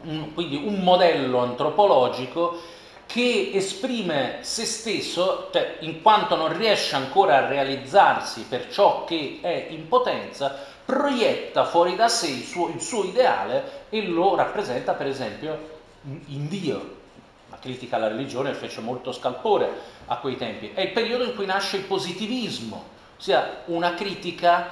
[0.00, 2.74] un, quindi un modello antropologico
[3.06, 9.38] che esprime se stesso, cioè in quanto non riesce ancora a realizzarsi per ciò che
[9.40, 14.92] è in potenza, proietta fuori da sé il suo, il suo ideale e lo rappresenta
[14.92, 16.94] per esempio in Dio.
[17.48, 19.70] La critica alla religione fece molto scalpore
[20.06, 20.72] a quei tempi.
[20.74, 22.84] È il periodo in cui nasce il positivismo,
[23.18, 24.68] ossia una critica,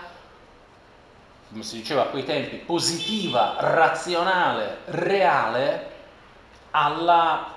[1.51, 5.93] come si diceva a quei tempi, positiva, razionale, reale
[6.73, 7.54] alla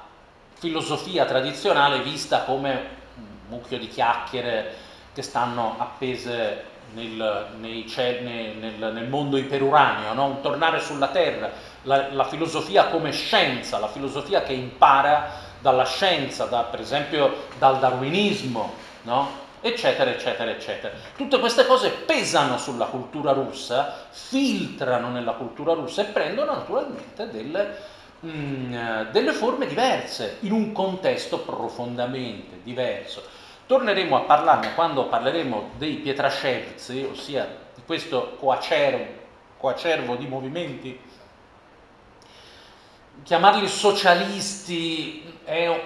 [0.59, 2.71] filosofia tradizionale vista come
[3.15, 4.73] un mucchio di chiacchiere
[5.13, 7.85] che stanno appese nel, nei,
[8.59, 10.25] nel, nel, mondo iperuranio, no?
[10.25, 11.51] un tornare sulla terra,
[11.83, 17.79] la, la, filosofia come scienza, la filosofia che impara dalla scienza, da, per esempio dal
[17.79, 19.45] darwinismo, no?
[19.61, 20.93] eccetera, eccetera, eccetera.
[21.15, 27.75] Tutte queste cose pesano sulla cultura russa, filtrano nella cultura russa e prendono naturalmente delle,
[28.25, 33.23] mm, delle forme diverse, in un contesto profondamente diverso.
[33.65, 39.05] Torneremo a parlarne quando parleremo dei Pietrascevzi, ossia di questo coacervo,
[39.57, 40.99] coacervo di movimenti.
[43.23, 45.81] Chiamarli socialisti è,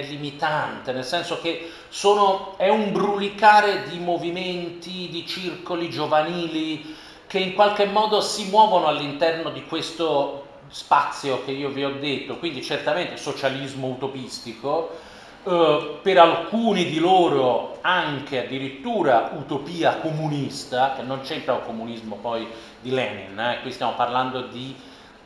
[0.00, 6.94] limitante, nel senso che sono, è un brulicare di movimenti, di circoli giovanili
[7.26, 10.37] che in qualche modo si muovono all'interno di questo
[10.68, 14.96] spazio che io vi ho detto, quindi certamente socialismo utopistico,
[15.44, 22.46] eh, per alcuni di loro anche addirittura utopia comunista, che non c'entra il comunismo poi
[22.80, 23.60] di Lenin, eh?
[23.62, 24.76] qui stiamo parlando di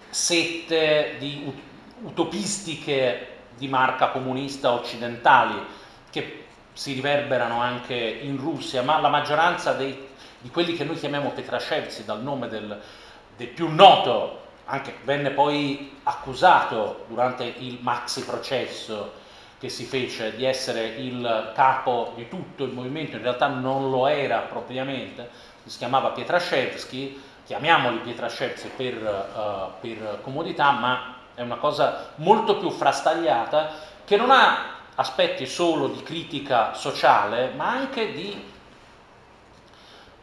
[0.08, 1.50] sette di
[2.02, 5.54] utopistiche di marca comunista occidentali
[6.10, 10.08] che si riverberano anche in Russia, ma la maggioranza dei,
[10.40, 12.80] di quelli che noi chiamiamo Petrashevsi dal nome del,
[13.36, 19.20] del più noto, anche venne poi accusato durante il maxi processo
[19.58, 24.08] che si fece di essere il capo di tutto il movimento, in realtà non lo
[24.08, 25.30] era propriamente,
[25.64, 32.70] si chiamava Pietraszewski, chiamiamoli Pietraszewski per, uh, per comodità, ma è una cosa molto più
[32.70, 33.70] frastagliata
[34.04, 38.50] che non ha aspetti solo di critica sociale, ma anche di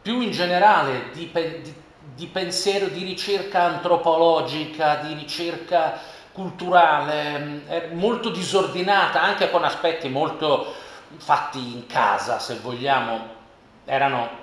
[0.02, 1.74] più in generale di, di,
[2.14, 5.98] di pensiero, di ricerca antropologica, di ricerca
[6.32, 10.72] culturale, è molto disordinata, anche con aspetti molto
[11.16, 13.38] fatti in casa, se vogliamo.
[13.84, 14.38] Erano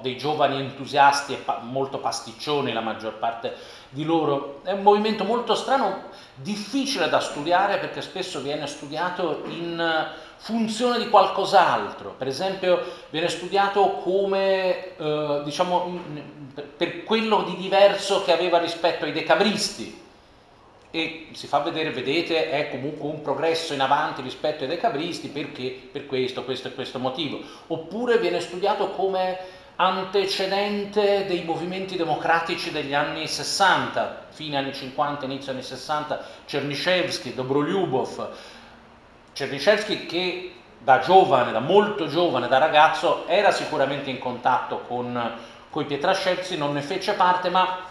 [0.00, 3.54] dei giovani entusiasti e pa- molto pasticcioni la maggior parte
[3.90, 4.60] di loro.
[4.64, 10.06] È un movimento molto strano, difficile da studiare perché spesso viene studiato in
[10.38, 12.14] funzione di qualcos'altro.
[12.16, 16.00] Per esempio viene studiato come, eh, diciamo,
[16.76, 20.06] per quello di diverso che aveva rispetto ai decabristi
[20.90, 25.88] e si fa vedere, vedete, è comunque un progresso in avanti rispetto ai decabristi perché
[25.92, 27.40] per questo, questo e questo motivo.
[27.66, 35.52] Oppure viene studiato come antecedente dei movimenti democratici degli anni 60, fine anni 50, inizio
[35.52, 38.30] anni 60, Chernyshevsky, Dobrolyubov.
[39.38, 45.32] Chernyshevsky che da giovane, da molto giovane, da ragazzo, era sicuramente in contatto con,
[45.70, 47.84] con i Pietrascevzi, non ne fece parte, ma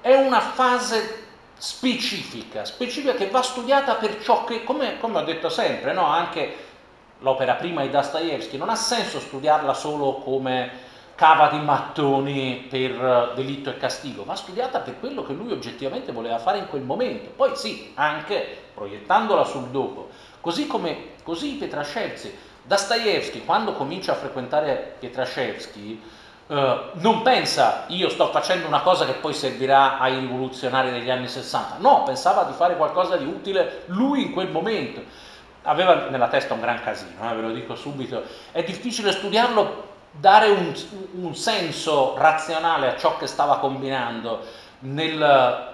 [0.00, 1.22] è una fase
[1.56, 6.04] specifica, specifica che va studiata per ciò che, come, come ho detto sempre, no?
[6.06, 6.56] anche
[7.20, 13.70] l'opera prima di Dostoevsky, non ha senso studiarla solo come cava di mattoni per delitto
[13.70, 17.30] e castigo, va studiata per quello che lui oggettivamente voleva fare in quel momento.
[17.30, 20.08] Poi sì, anche proiettandola sul dopo.
[20.44, 26.02] Così come così Pietrascevzi, Dostoevsky quando comincia a frequentare Pietrascevsky
[26.46, 31.28] eh, non pensa io sto facendo una cosa che poi servirà ai rivoluzionari degli anni
[31.28, 35.02] 60, no, pensava di fare qualcosa di utile lui in quel momento.
[35.62, 40.50] Aveva nella testa un gran casino, eh, ve lo dico subito, è difficile studiarlo, dare
[40.50, 40.74] un,
[41.22, 44.42] un, senso razionale a ciò che stava combinando.
[44.80, 45.72] Nel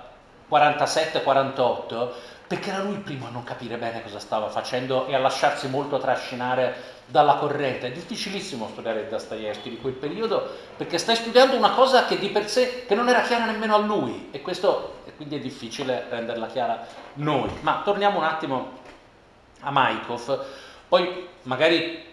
[0.51, 2.09] 47-48,
[2.51, 5.69] perché era lui il primo a non capire bene cosa stava facendo e a lasciarsi
[5.69, 7.87] molto trascinare dalla corrente.
[7.87, 12.49] È difficilissimo studiare Dostoevsky di quel periodo perché stai studiando una cosa che di per
[12.49, 16.85] sé non era chiara nemmeno a lui e questo e quindi è difficile renderla chiara
[17.15, 17.49] noi.
[17.61, 18.79] Ma torniamo un attimo
[19.61, 20.45] a Maikov,
[20.89, 22.05] poi magari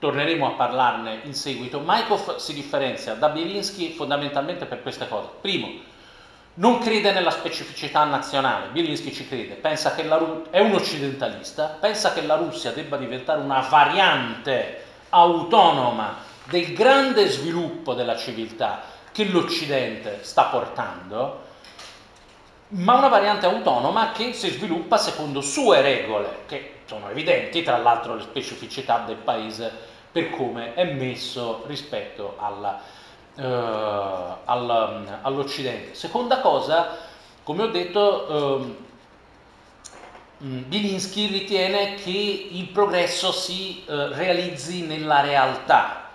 [0.00, 1.78] torneremo a parlarne in seguito.
[1.78, 5.28] Maikov si differenzia da Bielinski fondamentalmente per queste cose.
[5.40, 5.92] Primo,
[6.54, 11.76] non crede nella specificità nazionale, Bielinski ci crede, pensa che la Ru- è un occidentalista,
[11.80, 19.24] pensa che la Russia debba diventare una variante autonoma del grande sviluppo della civiltà che
[19.24, 21.42] l'Occidente sta portando
[22.68, 28.14] ma una variante autonoma che si sviluppa secondo sue regole, che sono evidenti, tra l'altro
[28.16, 29.70] le specificità del paese
[30.10, 32.80] per come è messo rispetto alla, all,
[35.22, 35.94] all'Occidente.
[35.94, 36.96] Seconda cosa,
[37.42, 38.82] come ho detto, eh,
[40.38, 46.08] Bilinski ritiene che il progresso si eh, realizzi nella realtà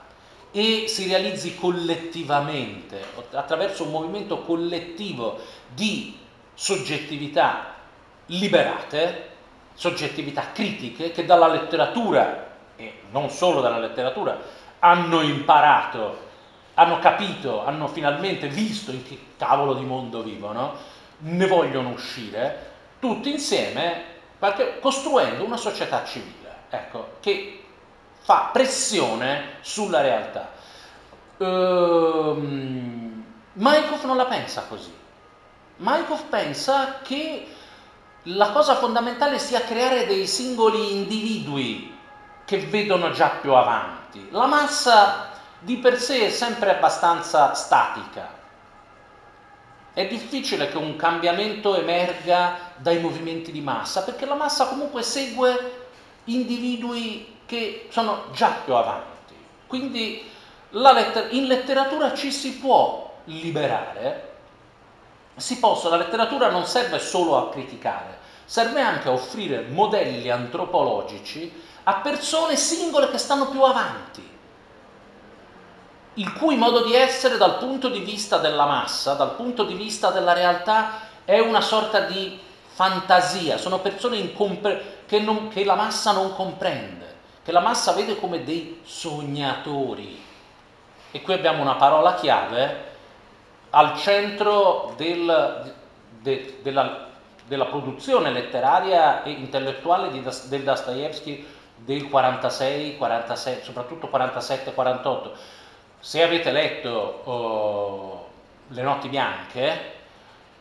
[0.52, 5.40] e si realizzi collettivamente, attraverso un movimento collettivo
[5.74, 6.18] di
[6.54, 7.76] soggettività
[8.28, 9.30] liberate,
[9.74, 14.38] soggettività critiche che dalla letteratura, e non solo dalla letteratura,
[14.80, 16.28] hanno imparato,
[16.80, 20.76] hanno capito, hanno finalmente visto in che cavolo di mondo vivono,
[21.18, 22.68] ne vogliono uscire,
[23.00, 24.04] tutti insieme,
[24.80, 27.66] costruendo una società civile, ecco, che
[28.22, 30.52] fa pressione sulla realtà.
[31.38, 34.94] Ehm, Maikov non la pensa così.
[35.78, 37.46] Maikov pensa che
[38.24, 41.98] la cosa fondamentale sia creare dei singoli individui
[42.46, 44.30] che vedono già più avanti.
[44.32, 45.29] La massa
[45.60, 48.38] di per sé è sempre abbastanza statica.
[49.94, 55.88] È difficile che un cambiamento emerga dai movimenti di massa, perché la massa comunque segue
[56.26, 59.36] individui che sono già più avanti.
[59.68, 60.24] Quindi
[60.70, 64.28] letter- in letteratura ci si può liberare,
[65.36, 71.52] si possa, la letteratura non serve solo a criticare, serve anche a offrire modelli antropologici
[71.84, 74.38] a persone singole che stanno più avanti,
[76.16, 80.10] il cui modo di essere dal punto di vista della massa, dal punto di vista
[80.10, 86.12] della realtà, è una sorta di fantasia, sono persone incompre- che, non, che la massa
[86.12, 90.24] non comprende, che la massa vede come dei sognatori.
[91.12, 92.88] E qui abbiamo una parola chiave
[93.72, 95.74] al centro del,
[96.22, 97.08] de, della,
[97.46, 101.46] della, produzione letteraria e intellettuale di, del Dostoevsky
[101.76, 105.30] del 46, 46 soprattutto 47-48.
[106.00, 108.30] Se avete letto oh,
[108.70, 109.98] Le notti bianche,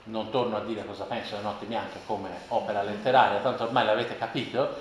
[0.05, 4.17] non torno a dire cosa penso delle notti bianche come opera letteraria, tanto ormai l'avete
[4.17, 4.77] capito,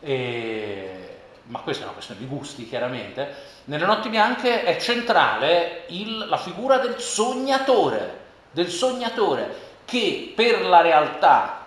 [0.00, 3.34] e ma questa è una questione di gusti chiaramente,
[3.64, 8.18] nelle notti bianche è centrale il, la figura del sognatore,
[8.52, 11.64] del sognatore che per la realtà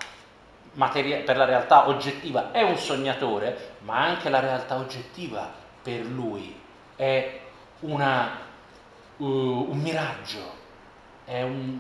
[0.74, 6.60] materia, per la realtà oggettiva è un sognatore, ma anche la realtà oggettiva per lui
[6.96, 7.42] è
[7.84, 8.30] una,
[9.18, 10.62] uh, un miraggio,
[11.26, 11.78] è un,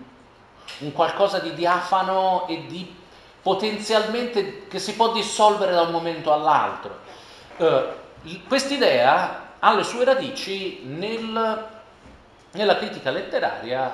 [0.79, 2.95] un qualcosa di diafano e di
[3.41, 6.99] potenzialmente che si può dissolvere da un momento all'altro.
[7.57, 8.01] Uh,
[8.47, 11.67] Quest'idea ha le sue radici nel,
[12.51, 13.93] nella critica letteraria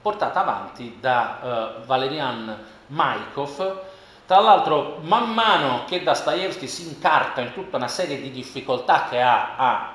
[0.00, 2.56] portata avanti da uh, Valerian
[2.88, 3.80] Maikov.
[4.26, 9.20] Tra l'altro, man mano che Dostoevsky si incarta in tutta una serie di difficoltà che
[9.20, 9.94] ha a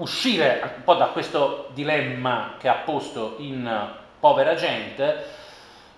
[0.00, 3.88] uscire un po' da questo dilemma che ha posto in
[4.18, 5.38] Povera gente,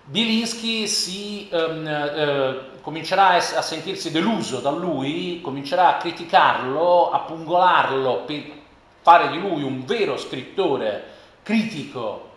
[0.05, 8.23] Bielinski si, um, uh, comincerà a, sentirsi deluso da lui, comincerà a criticarlo, a pungolarlo
[8.25, 8.43] per
[9.01, 11.03] fare di lui un vero scrittore
[11.41, 12.31] critico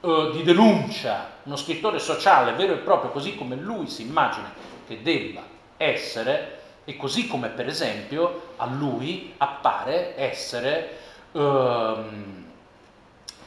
[0.00, 4.52] uh, di denuncia, uno scrittore sociale vero e proprio, così come lui si immagina
[4.86, 5.42] che debba
[5.76, 12.44] essere e così come per esempio a lui appare essere um,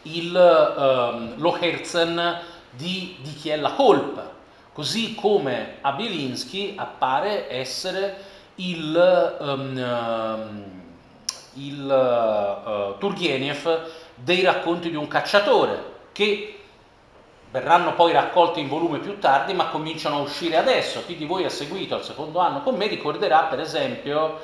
[0.03, 2.39] il um, Lo Herzen
[2.71, 4.31] di, di chi è la colpa,
[4.73, 8.17] così come a Bielinski appare essere
[8.55, 10.63] il, um,
[11.53, 16.55] il uh, Turgenev dei racconti di un cacciatore, che
[17.51, 21.03] verranno poi raccolti in volume più tardi, ma cominciano a uscire adesso.
[21.05, 24.39] Chi di voi ha seguito al secondo anno con me ricorderà, per esempio,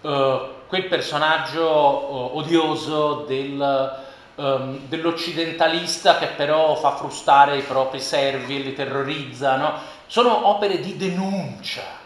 [0.00, 4.08] quel personaggio uh, odioso del
[4.40, 9.74] um, dell'occidentalista che però fa frustare i propri servi e li terrorizza, no?
[10.06, 11.98] sono opere di denuncia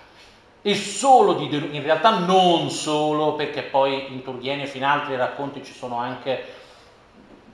[0.61, 5.17] e solo di denuncia, in realtà non solo perché poi in Turgenev e in altri
[5.17, 6.63] racconti ci sono anche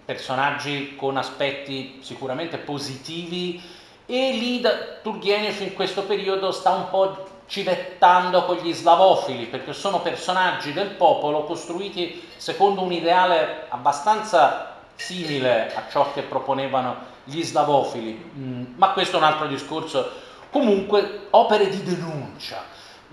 [0.05, 3.63] personaggi con aspetti sicuramente positivi
[4.07, 4.71] e lì da,
[5.03, 10.91] Turgenev in questo periodo sta un po' civettando con gli slavofili perché sono personaggi del
[10.91, 18.91] popolo costruiti secondo un ideale abbastanza simile a ciò che proponevano gli slavofili, mm, ma
[18.91, 20.29] questo è un altro discorso.
[20.51, 22.63] Comunque, opere di denuncia.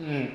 [0.01, 0.25] Mm,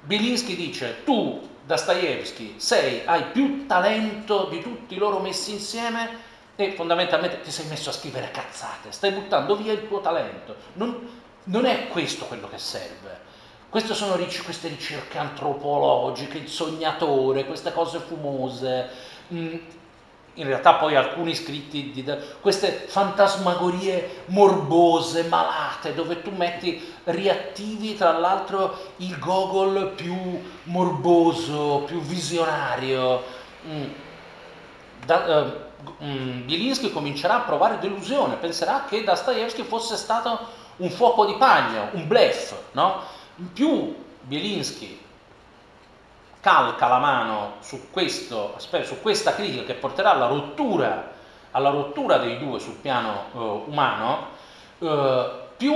[0.00, 7.42] Bilinski dice, tu, Dostoevsky, sei, hai più talento di tutti loro messi insieme e fondamentalmente
[7.42, 10.56] ti sei messo a scrivere cazzate, stai buttando via il tuo talento.
[10.74, 13.19] Non, non è questo quello che serve.
[13.70, 18.88] Queste sono queste ricerche antropologiche, il sognatore, queste cose fumose.
[19.32, 19.54] Mm,
[20.34, 22.04] in realtà poi alcuni scritti di
[22.40, 30.16] queste fantasmagorie morbose, malate, dove tu metti, riattivi tra l'altro il gogol più
[30.64, 33.22] morboso, più visionario.
[33.68, 33.84] Mm.
[35.06, 41.24] Da, uh, um, Bielinski comincerà a provare delusione, penserà che Dostoevsky fosse stato un fuoco
[41.24, 43.18] di pagno, un blef, no?
[43.40, 45.00] In più Bielinski
[46.40, 51.10] calca la mano su, questo, su questa critica che porterà alla rottura,
[51.52, 53.38] alla rottura dei due sul piano eh,
[53.70, 54.26] umano,
[54.78, 55.74] eh, più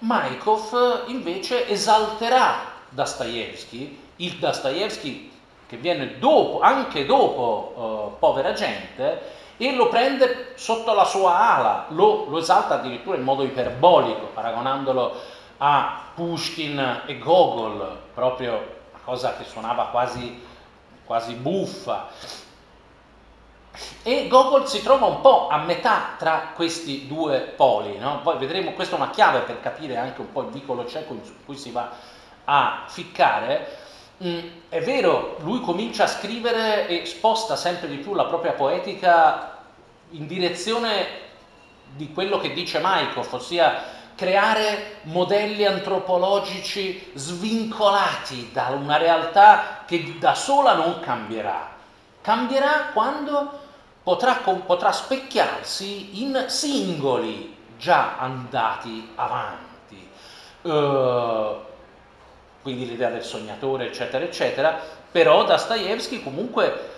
[0.00, 5.32] Maikov invece esalterà Dostoevsky, il Dostoevsky
[5.66, 9.22] che viene dopo, anche dopo uh, Povera gente,
[9.56, 15.14] e lo prende sotto la sua ala, lo, lo esalta addirittura in modo iperbolico, paragonandolo
[15.58, 20.42] a Pushkin e Gogol, proprio una cosa che suonava quasi,
[21.04, 22.08] quasi buffa.
[24.02, 28.20] E Gogol si trova un po' a metà tra questi due poli, no?
[28.22, 31.20] poi vedremo, questa è una chiave per capire anche un po' il vicolo cieco in
[31.44, 31.90] cui si va
[32.44, 33.84] a ficcare.
[34.24, 34.38] Mm,
[34.70, 39.58] è vero, lui comincia a scrivere e sposta sempre di più la propria poetica
[40.10, 41.24] in direzione
[41.94, 50.34] di quello che dice Maikov, ossia creare modelli antropologici svincolati da una realtà che da
[50.34, 51.74] sola non cambierà.
[52.22, 53.60] Cambierà quando
[54.02, 60.10] potrà, potrà specchiarsi in singoli già andati avanti.
[60.62, 61.64] Uh,
[62.62, 64.76] quindi l'idea del sognatore, eccetera, eccetera,
[65.12, 66.94] però Dostoevsky comunque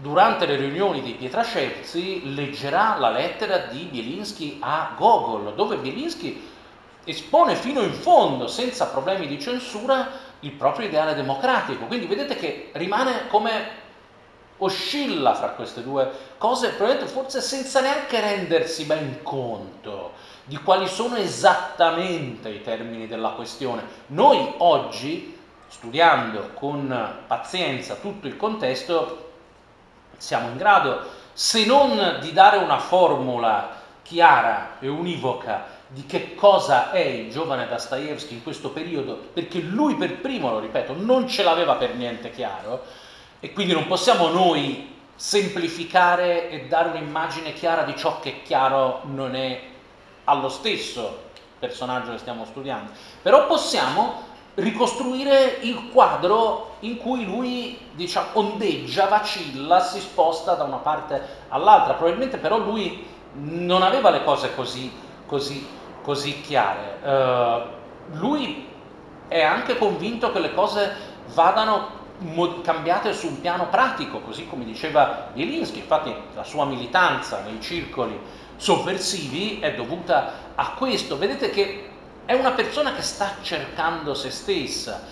[0.00, 6.50] durante le riunioni di Pietraszewski leggerà la lettera di Bielinski a Gogol, dove Bielinski
[7.04, 10.08] espone fino in fondo, senza problemi di censura,
[10.40, 11.86] il proprio ideale democratico.
[11.86, 13.82] Quindi vedete che rimane come
[14.58, 20.12] oscilla fra queste due cose, probabilmente forse senza neanche rendersi ben conto
[20.44, 23.82] di quali sono esattamente i termini della questione.
[24.08, 25.36] Noi oggi,
[25.68, 29.32] studiando con pazienza tutto il contesto,
[30.24, 31.02] siamo in grado,
[31.34, 37.68] se non di dare una formula chiara e univoca di che cosa è il giovane
[37.68, 42.30] Dostoevsky in questo periodo, perché lui per primo, lo ripeto, non ce l'aveva per niente
[42.30, 42.84] chiaro,
[43.38, 49.34] e quindi non possiamo noi semplificare e dare un'immagine chiara di ciò che chiaro non
[49.36, 49.60] è
[50.24, 51.22] allo stesso
[51.58, 59.80] personaggio che stiamo studiando, però possiamo ricostruire il quadro in cui lui diciamo, ondeggia, vacilla,
[59.80, 61.94] si sposta da una parte all'altra.
[61.94, 64.92] Probabilmente però lui non aveva le cose così,
[65.26, 65.66] così,
[66.02, 66.98] così chiare.
[67.02, 68.68] Uh, lui
[69.28, 70.92] è anche convinto che le cose
[71.32, 72.02] vadano
[72.62, 78.18] cambiate su un piano pratico, così come diceva Bielinski, infatti la sua militanza nei circoli
[78.56, 81.18] sovversivi è dovuta a questo.
[81.18, 81.88] Vedete che
[82.26, 85.02] è una persona che sta cercando se stessa,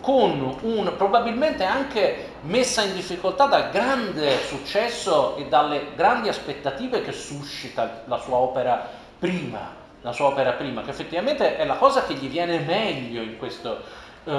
[0.00, 7.12] con un, probabilmente anche messa in difficoltà dal grande successo e dalle grandi aspettative che
[7.12, 8.88] suscita la sua opera
[9.18, 13.36] prima, la sua opera prima, che effettivamente è la cosa che gli viene meglio in
[13.36, 13.82] questo,
[14.24, 14.30] uh,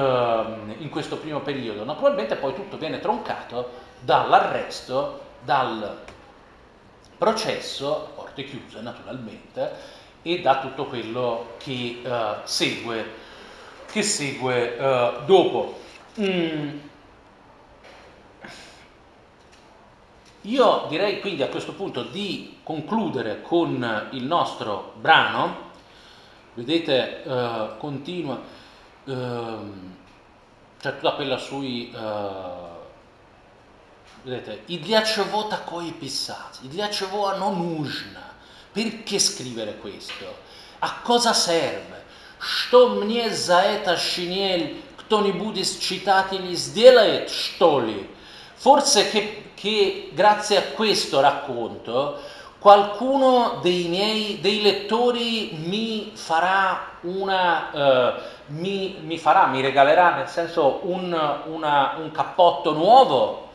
[0.78, 1.84] in questo primo periodo.
[1.84, 6.00] Naturalmente poi tutto viene troncato dall'arresto, dal
[7.18, 13.14] processo, a porte chiuse naturalmente, e da tutto quello che uh, segue,
[13.92, 15.80] che segue uh, dopo.
[16.20, 16.80] Mm.
[20.42, 25.70] Io direi quindi a questo punto di concludere con il nostro brano,
[26.56, 28.42] vedete uh, continua,
[29.06, 29.96] ehm,
[30.80, 31.96] c'è tutta quella sui...
[34.24, 38.31] vedete, idliacevo takoi pisat, idliacevo non usna
[38.75, 39.07] для чего оно нужно?
[39.07, 40.25] Perché scrivere questo?
[40.81, 42.05] A cosa serve?
[42.39, 48.09] Что мне за это шинель кто-нибудь из читателей сделает, что ли?
[48.57, 52.21] Forse che, che grazie a questo racconto
[52.59, 60.29] qualcuno dei miei dei lettori mi farà una uh, mi, mi, farà, mi regalerà nel
[60.29, 61.13] senso un,
[61.47, 63.50] una, un cappotto nuovo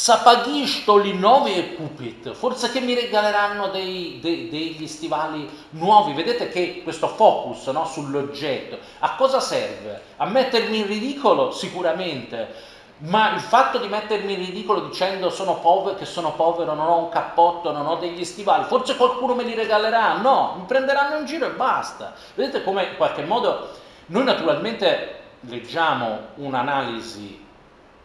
[0.00, 6.12] Sapaghi Stolinove e Cupid, forse che mi regaleranno dei, dei, degli stivali nuovi.
[6.12, 10.00] Vedete che questo focus no, sull'oggetto, a cosa serve?
[10.18, 11.50] A mettermi in ridicolo?
[11.50, 12.54] Sicuramente,
[12.98, 16.98] ma il fatto di mettermi in ridicolo dicendo sono povero, che sono povero, non ho
[16.98, 20.18] un cappotto, non ho degli stivali, forse qualcuno me li regalerà?
[20.18, 22.14] No, mi prenderanno in giro e basta.
[22.36, 23.70] Vedete come in qualche modo
[24.06, 27.46] noi naturalmente leggiamo un'analisi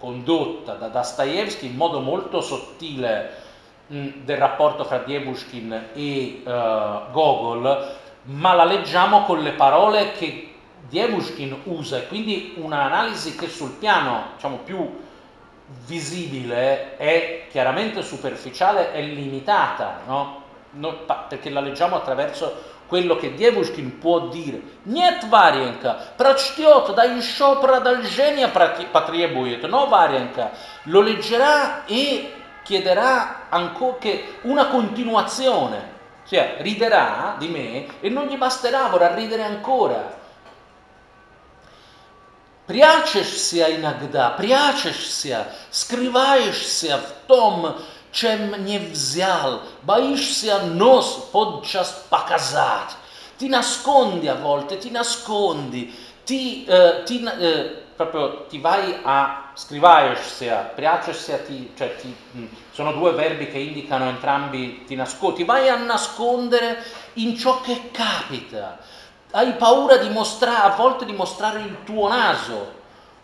[0.03, 3.29] condotta da Dostoevsky in modo molto sottile
[3.87, 10.55] mh, del rapporto fra Diebushkin e uh, Gogol, ma la leggiamo con le parole che
[10.89, 14.99] Diebushkin usa e quindi un'analisi che sul piano diciamo, più
[15.85, 20.41] visibile è chiaramente superficiale e limitata, no?
[20.71, 20.97] Non,
[21.29, 24.62] perché la leggiamo attraverso quello che Devushkin può dire.
[24.84, 29.62] Нет, Варенька, прочтет, да еще продолжение потребует.
[29.64, 30.52] No, Варенька,
[30.84, 32.32] lo leggerà e
[32.64, 33.98] chiederà ancora
[34.42, 35.96] una continuazione.
[36.28, 40.16] Cioè, riderà di me e non gli basterà, vorrà ridere ancora.
[42.66, 47.78] Прячешься иногда, прячешься, скрываешься в том,
[48.12, 52.96] чем не взял, боишься нос подчас показать.
[53.38, 60.72] Ti nascondi a volte, ti nascondi, ti, eh, ti, eh, proprio ti vai a scrivaersia,
[60.74, 65.68] priacersia, ti, cioè ti, mm, sono due verbi che indicano entrambi ti nascondi, ti vai
[65.68, 66.82] a nascondere
[67.14, 68.78] in ciò che capita
[69.32, 72.76] hai paura di mostrare, a volte di mostrare il tuo naso,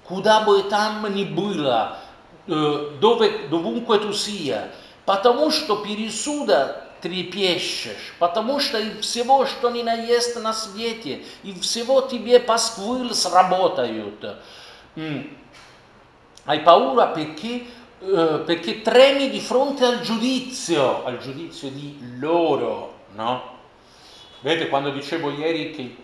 [0.03, 1.99] Kudabo etam nibula,
[2.45, 4.71] eh, dove, dovunque tu sia,
[5.09, 11.53] потому что пересуда трепещешь, потому что и всего, что ни на есть на свете, и
[11.61, 14.25] всего тебе пасквил сработают.
[16.47, 17.65] Hai paura perché,
[18.01, 23.53] eh, perché tremi di fronte al giudizio, al giudizio di loro, no?
[24.41, 25.97] Vedete, quando dicevo ieri che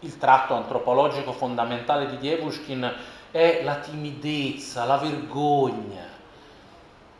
[0.00, 2.94] il tratto antropologico fondamentale di Dievushkin
[3.30, 6.07] è la timidezza, la vergogna.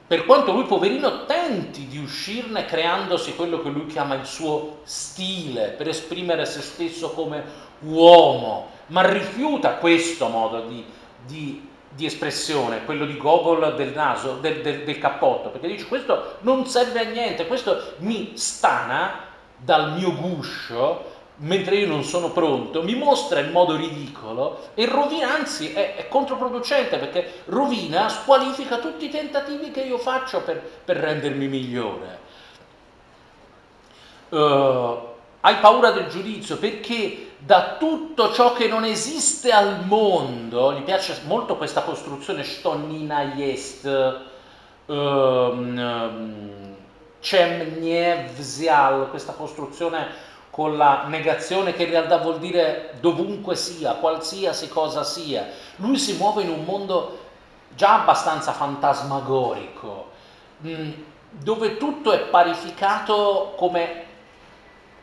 [0.10, 5.76] per quanto lui, poverino, tenti di uscirne creandosi quello che lui chiama il suo stile,
[5.78, 7.44] per esprimere se stesso come
[7.82, 10.84] uomo, ma rifiuta questo modo di,
[11.28, 16.38] di, di espressione, quello di Gogol del naso, del, del, del cappotto, perché dice questo
[16.40, 19.26] non serve a niente, questo mi stana
[19.58, 21.09] dal mio guscio,
[21.40, 26.08] mentre io non sono pronto, mi mostra in modo ridicolo e rovina, anzi è, è
[26.08, 32.28] controproducente perché rovina, squalifica tutti i tentativi che io faccio per, per rendermi migliore.
[34.30, 35.08] Uh,
[35.42, 41.22] hai paura del giudizio perché da tutto ciò che non esiste al mondo, gli piace
[41.26, 43.86] molto questa costruzione stonina jest,
[44.86, 46.76] um, um,
[49.10, 50.28] questa costruzione
[50.60, 55.48] con la negazione che in realtà vuol dire dovunque sia, qualsiasi cosa sia.
[55.78, 57.18] Lui si muove in un mondo
[57.70, 60.10] già abbastanza fantasmagorico,
[60.68, 60.92] mm,
[61.30, 64.04] dove tutto è parificato come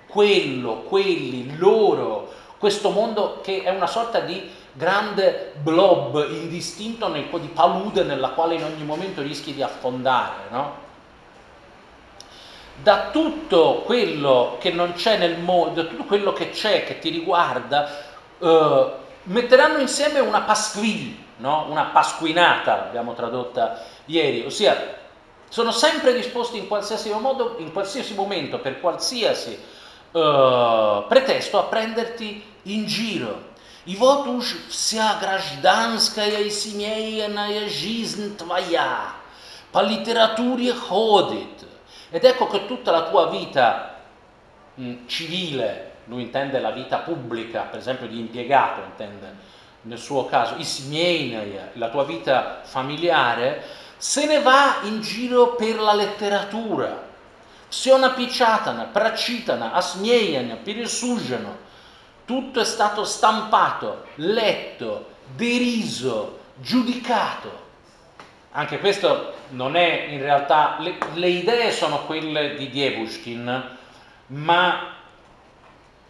[0.07, 8.03] quello, quelli, loro, questo mondo che è una sorta di grande blob indistinto di palude
[8.03, 10.85] nella quale in ogni momento rischi di affondare, no?
[12.82, 17.10] da tutto quello che non c'è nel mondo, da tutto quello che c'è, che ti
[17.10, 17.90] riguarda,
[18.40, 18.92] eh,
[19.24, 21.68] metteranno insieme una pasquille, no?
[21.70, 25.00] una pasquinata, l'abbiamo tradotta ieri, ossia
[25.50, 29.60] sono sempre disposti in qualsiasi modo, in qualsiasi momento, per qualsiasi
[30.12, 33.50] eh, pretesto a prenderti in giro.
[33.84, 39.14] И вот уж вся гражданская и семейная жизнь твоя
[39.72, 41.65] по литературе ходит,
[42.11, 43.97] ed ecco che tutta la tua vita
[44.75, 50.55] mh, civile, lui intende la vita pubblica, per esempio di impiegato, intende nel suo caso,
[50.57, 53.63] ismieneia, la tua vita familiare,
[53.97, 57.05] se ne va in giro per la letteratura.
[57.69, 61.65] Siona Picciatana, Pracitana, Asmieiana, Pirisugeno,
[62.25, 67.65] tutto è stato stampato, letto, deriso, giudicato.
[68.53, 73.77] Anche questo non è in realtà, le, le idee sono quelle di Dievushkin,
[74.29, 74.95] ma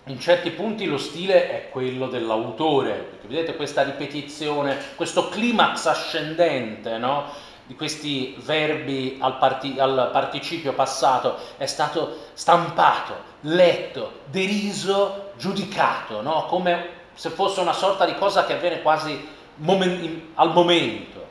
[0.09, 6.97] in certi punti lo stile è quello dell'autore, perché vedete questa ripetizione, questo climax ascendente
[6.99, 7.25] no?
[7.67, 16.47] di questi verbi al, parti, al, participio passato è stato stampato, letto, deriso, giudicato, no?
[16.47, 19.27] come se fosse una sorta di cosa che avviene quasi
[19.57, 21.26] momen- al momento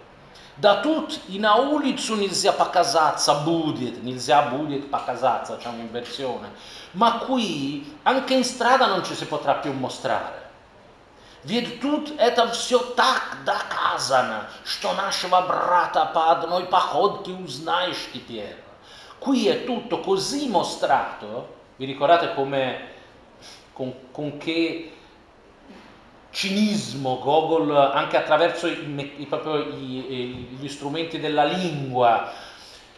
[0.57, 6.51] Da тут и на улицу нельзя показаться будет, nельзя будет показаться, c'è un'inversione,
[6.93, 10.49] ma qui anche in strada non ci si potrà più mostrare.
[11.45, 18.63] Ведь тут это все так доказано, что нашего брата по одной походке узнаешь теперь.
[19.19, 22.89] Qui è tutto così mostrato, vi ricordate come,
[23.73, 24.93] con, con che
[26.36, 32.30] cinismo, Gogol anche attraverso i, i, i, gli strumenti della lingua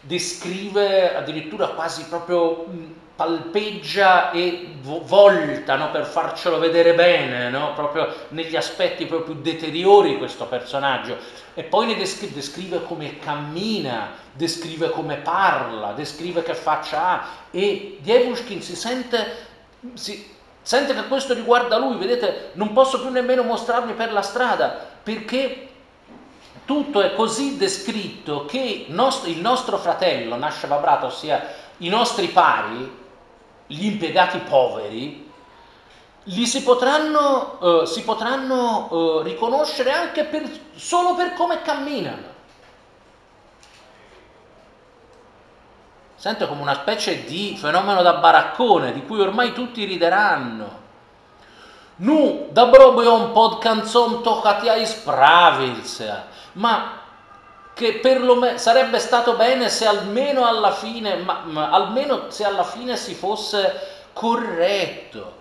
[0.00, 2.66] descrive addirittura quasi proprio
[3.14, 7.74] palpeggia e volta no, per farcelo vedere bene, no?
[7.74, 11.16] proprio negli aspetti proprio deteriori questo personaggio
[11.54, 17.98] e poi ne descrive, descrive come cammina, descrive come parla, descrive che faccia ha e
[18.00, 19.46] Dievushkin si sente
[19.94, 20.36] si,
[20.68, 25.66] sente che questo riguarda lui, vedete, non posso più nemmeno mostrarmi per la strada perché
[26.66, 31.42] tutto è così descritto che il nostro fratello, Nasha Vabrata, ossia
[31.78, 32.96] i nostri pari,
[33.66, 35.32] gli impiegati poveri,
[36.24, 42.36] li si potranno, eh, si potranno eh, riconoscere anche per, solo per come camminano.
[46.18, 50.86] Sento come una specie di fenomeno da baraccone di cui ormai tutti rideranno.
[51.98, 55.80] Nu, dobro by on pod canzon toccati a spravil
[56.54, 57.00] ma
[57.72, 62.96] che perlomeno sarebbe stato bene se almeno alla fine, ma, ma, almeno se alla fine
[62.96, 65.36] si fosse corretto.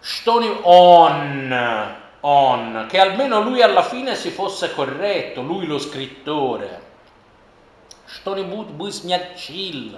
[0.00, 6.88] Stoni on, on, che almeno lui alla fine si fosse corretto, lui lo scrittore.
[8.24, 9.04] But buis
[9.36, 9.96] chill,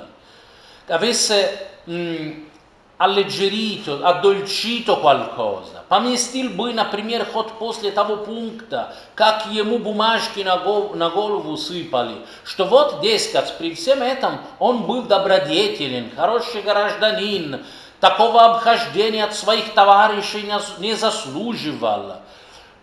[0.89, 2.53] avesse mh,
[2.99, 5.85] alleggerito, addolcito qualcosa.
[5.89, 12.17] Поместил бы, например, хоть после того пункта, как ему бумажки на, гол, на голову сыпали,
[12.45, 17.65] что вот, дескать, при всем этом он был добродетелен, хороший гражданин,
[18.01, 22.17] такого обхождения от своих товарищей не заслуживал.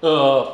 [0.01, 0.47] Uh,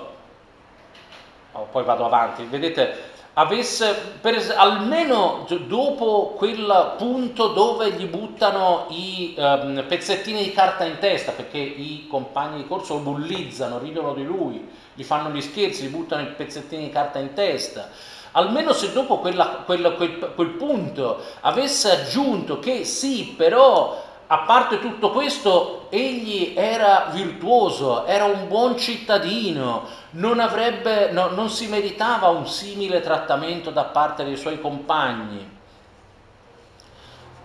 [1.71, 2.97] poi vado avanti, vedete,
[3.37, 10.99] avesse per, almeno dopo quel punto dove gli buttano i um, pezzettini di carta in
[10.99, 15.85] testa perché i compagni di corso lo bullizzano, ridono di lui, gli fanno gli scherzi,
[15.85, 17.89] gli buttano i pezzettini di carta in testa.
[18.31, 24.79] Almeno se dopo quella, quel, quel, quel punto avesse aggiunto che sì, però a parte
[24.79, 32.29] tutto questo, egli era virtuoso, era un buon cittadino, non, avrebbe, no, non si meritava
[32.29, 35.53] un simile trattamento da parte dei suoi compagni.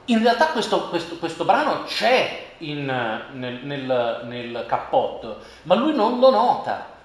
[0.06, 2.84] In realtà questo, questo, questo brano c'è in,
[3.32, 6.98] nel, nel, nel cappotto, ma lui non lo nota.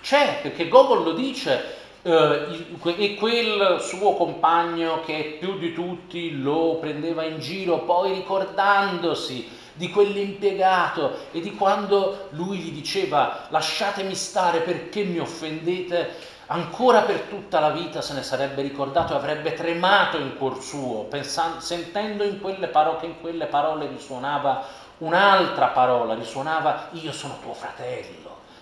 [0.00, 7.24] C'è, perché Gogol lo dice, e quel suo compagno che più di tutti lo prendeva
[7.24, 15.04] in giro, poi ricordandosi di quell'impiegato e di quando lui gli diceva lasciatemi stare perché
[15.04, 20.36] mi offendete, ancora per tutta la vita se ne sarebbe ricordato e avrebbe tremato in
[20.36, 22.40] cuor suo, pensando, sentendo in
[22.70, 24.64] parole, che in quelle parole risuonava
[24.98, 28.19] un'altra parola, risuonava io sono tuo fratello.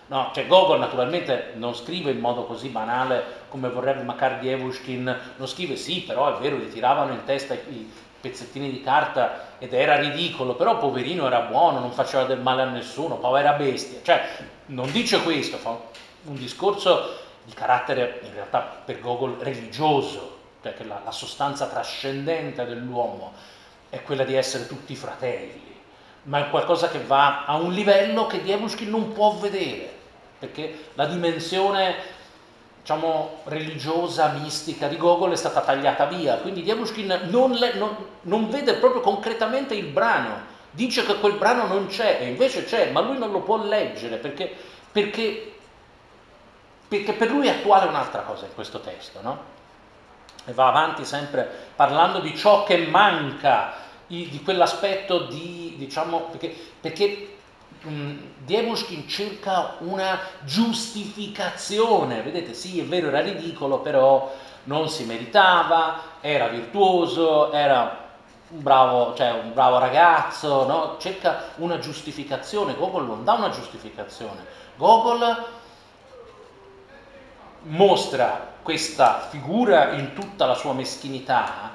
[0.09, 5.47] No, cioè Gogol naturalmente non scrive in modo così banale come vorrebbe Makar Dievushkin, non
[5.47, 9.97] scrive sì, però è vero, gli tiravano in testa i pezzettini di carta ed era
[9.97, 14.01] ridicolo, però poverino era buono, non faceva del male a nessuno, povera bestia.
[14.03, 14.27] Cioè,
[14.67, 15.79] non dice questo, fa
[16.25, 22.65] un discorso di carattere in realtà per Gogol religioso, cioè che la, la sostanza trascendente
[22.65, 23.33] dell'uomo
[23.91, 25.77] è quella di essere tutti fratelli,
[26.25, 29.97] ma è qualcosa che va a un livello che Dievushkin non può vedere
[30.39, 32.17] perché la dimensione
[32.81, 38.75] diciamo, religiosa, mistica di Gogol è stata tagliata via, quindi Diabushkin non, non, non, vede
[38.75, 43.19] proprio concretamente il brano, dice che quel brano non c'è e invece c'è, ma lui
[43.19, 44.55] non lo può leggere perché,
[44.91, 45.53] perché,
[46.89, 49.57] perché per lui è attuale un'altra cosa in questo testo, no?
[50.47, 53.75] E va avanti sempre parlando di ciò che manca,
[54.07, 57.38] di quell'aspetto di, diciamo, perché, perché
[58.45, 64.33] Diemushkin cerca una giustificazione, vedete sì è vero era ridicolo però
[64.65, 68.07] non si meritava, era virtuoso, era
[68.51, 70.97] un bravo, cioè un bravo ragazzo, no?
[70.99, 74.45] cerca una giustificazione, Gogol non dà una giustificazione,
[74.77, 75.47] Gogol
[77.63, 81.73] mostra questa figura in tutta la sua meschinità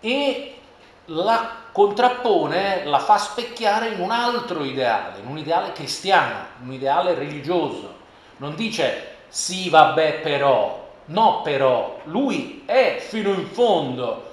[0.00, 0.58] e
[1.06, 7.14] la contrappone, la fa specchiare in un altro ideale, in un ideale cristiano, un ideale
[7.14, 8.00] religioso.
[8.36, 14.30] Non dice sì, vabbè, però, no, però, lui è fino in fondo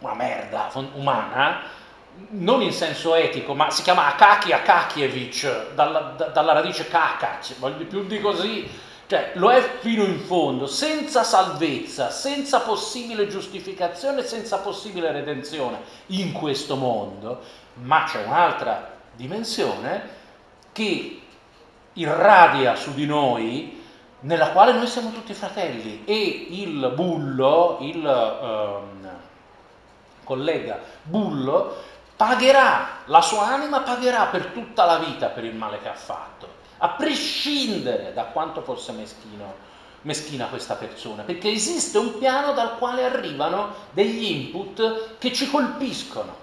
[0.00, 1.62] una merda umana,
[2.30, 7.54] non in senso etico, ma si chiama Akaki Akakievich, dalla, dalla radice Kakac,
[7.88, 8.68] più di così,
[9.12, 16.32] cioè, lo è fino in fondo, senza salvezza, senza possibile giustificazione, senza possibile redenzione in
[16.32, 17.40] questo mondo,
[17.74, 20.08] ma c'è un'altra dimensione
[20.72, 21.20] che
[21.92, 23.84] irradia su di noi,
[24.20, 26.04] nella quale noi siamo tutti fratelli.
[26.06, 29.08] E il bullo, il eh,
[30.24, 31.76] collega bullo,
[32.16, 36.51] pagherà, la sua anima pagherà per tutta la vita per il male che ha fatto
[36.84, 39.54] a prescindere da quanto fosse meschino,
[40.02, 46.40] meschina questa persona, perché esiste un piano dal quale arrivano degli input che ci colpiscono.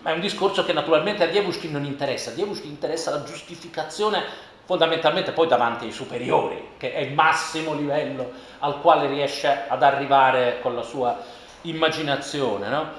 [0.00, 2.30] Ma è un discorso che naturalmente a Dievushkin non interessa.
[2.30, 4.24] A Dievushkin interessa la giustificazione
[4.64, 10.58] fondamentalmente poi davanti ai superiori, che è il massimo livello al quale riesce ad arrivare
[10.60, 11.16] con la sua
[11.62, 12.68] immaginazione.
[12.68, 12.90] No?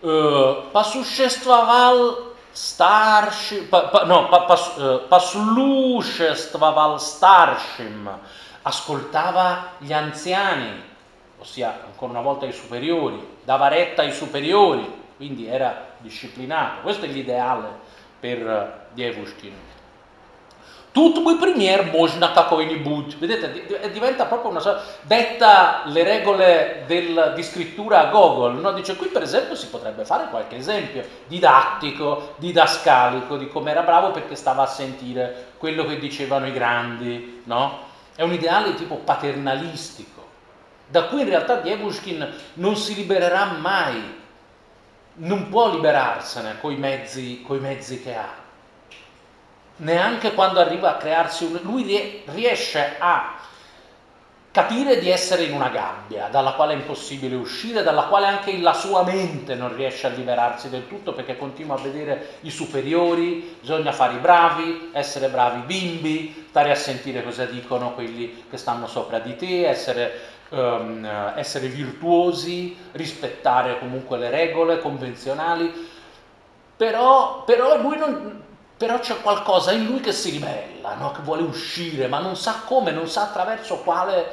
[0.00, 0.70] Uh,
[2.52, 8.10] Starshim, pa, pa, no, pa, pas, uh, Paslushestvaval starshim,
[8.62, 10.82] ascoltava gli anziani,
[11.38, 16.82] ossia ancora una volta i superiori, dava retta ai superiori, quindi era disciplinato.
[16.82, 17.68] Questo è l'ideale
[18.20, 19.54] per Dievushkin.
[20.97, 23.19] Тут бы пример можно какой-нибудь.
[23.19, 24.81] Vedete, diventa proprio una sorta...
[25.03, 28.71] Detta le regole del, di scrittura a Gogol, no?
[28.71, 34.09] dice qui per esempio si potrebbe fare qualche esempio didattico, didascalico, di come era bravo
[34.09, 37.77] perché stava a sentire quello che dicevano i grandi, no?
[38.15, 40.25] È un ideale tipo paternalistico,
[40.87, 44.01] da cui in realtà Dievushkin non si libererà mai,
[45.13, 48.40] non può liberarsene coi mezzi, coi mezzi che ha
[49.82, 51.58] neanche quando arriva a crearsi un...
[51.62, 53.36] lui riesce a
[54.50, 58.74] capire di essere in una gabbia dalla quale è impossibile uscire, dalla quale anche la
[58.74, 63.92] sua mente non riesce a liberarsi del tutto perché continua a vedere i superiori, bisogna
[63.92, 69.20] fare i bravi, essere bravi bimbi, stare a sentire cosa dicono quelli che stanno sopra
[69.20, 70.20] di te, essere,
[70.50, 75.88] um, essere virtuosi, rispettare comunque le regole convenzionali,
[76.76, 78.42] però, però lui non,
[78.82, 81.12] però c'è qualcosa in lui che si ribella, no?
[81.12, 84.28] che vuole uscire, ma non sa come, non sa attraverso quale,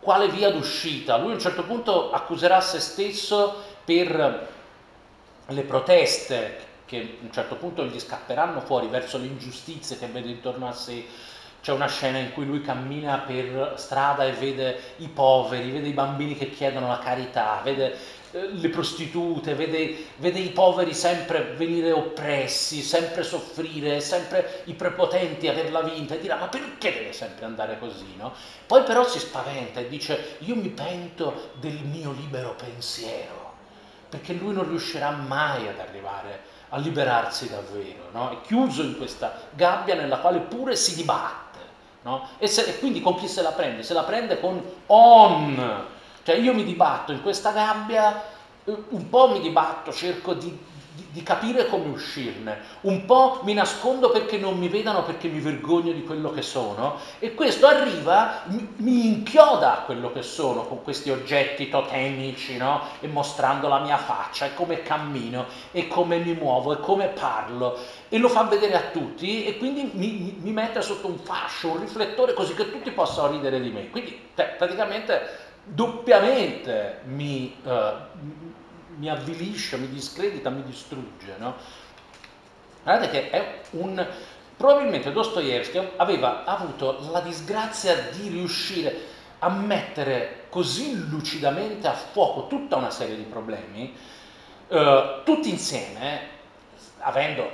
[0.00, 1.16] quale via d'uscita.
[1.18, 4.48] Lui a un certo punto accuserà se stesso per
[5.46, 10.30] le proteste che a un certo punto gli scapperanno fuori verso le ingiustizie che vede
[10.30, 11.06] intorno a sé.
[11.62, 15.92] C'è una scena in cui lui cammina per strada e vede i poveri, vede i
[15.92, 17.96] bambini che chiedono la carità, vede
[18.32, 25.80] le prostitute, vede, vede, i poveri sempre venire oppressi, sempre soffrire, sempre i prepotenti averla
[25.80, 28.14] vinta e dirà ma perché deve sempre andare così?
[28.16, 28.32] No?
[28.66, 33.54] Poi però si spaventa e dice io mi pento del mio libero pensiero,
[34.08, 38.30] perché lui non riuscirà mai ad arrivare a liberarsi davvero, no?
[38.30, 41.48] è chiuso in questa gabbia nella quale pure si dibatte.
[42.02, 42.28] No?
[42.38, 43.82] E, se, e quindi con chi se la prende?
[43.82, 45.86] Se la prende con on,
[46.30, 48.22] cioè io mi dibatto in questa gabbia,
[48.64, 50.56] eh, un po' mi dibatto, cerco di,
[50.92, 55.40] di, di, capire come uscirne, un po' mi nascondo perché non mi vedano, perché mi
[55.40, 60.66] vergogno di quello che sono e questo arriva, mi, mi inchioda a quello che sono
[60.66, 62.82] con questi oggetti totemici, no?
[63.00, 67.76] E mostrando la mia faccia e come cammino e come mi muovo e come parlo
[68.08, 71.80] e lo fa vedere a tutti e quindi mi, mi, mette sotto un fascio, un
[71.80, 73.90] riflettore così che tutti possano ridere di me.
[73.90, 77.70] Quindi cioè, praticamente doppiamente mi, uh,
[78.96, 81.34] mi, avvilisce, mi discredita, mi distrugge.
[81.38, 81.54] No?
[82.82, 84.06] Guardate che è un...
[84.56, 89.08] Probabilmente Dostoevsky aveva avuto la disgrazia di riuscire
[89.38, 93.94] a mettere così lucidamente a fuoco tutta una serie di problemi,
[94.68, 96.20] uh, tutti insieme,
[96.98, 97.50] avendo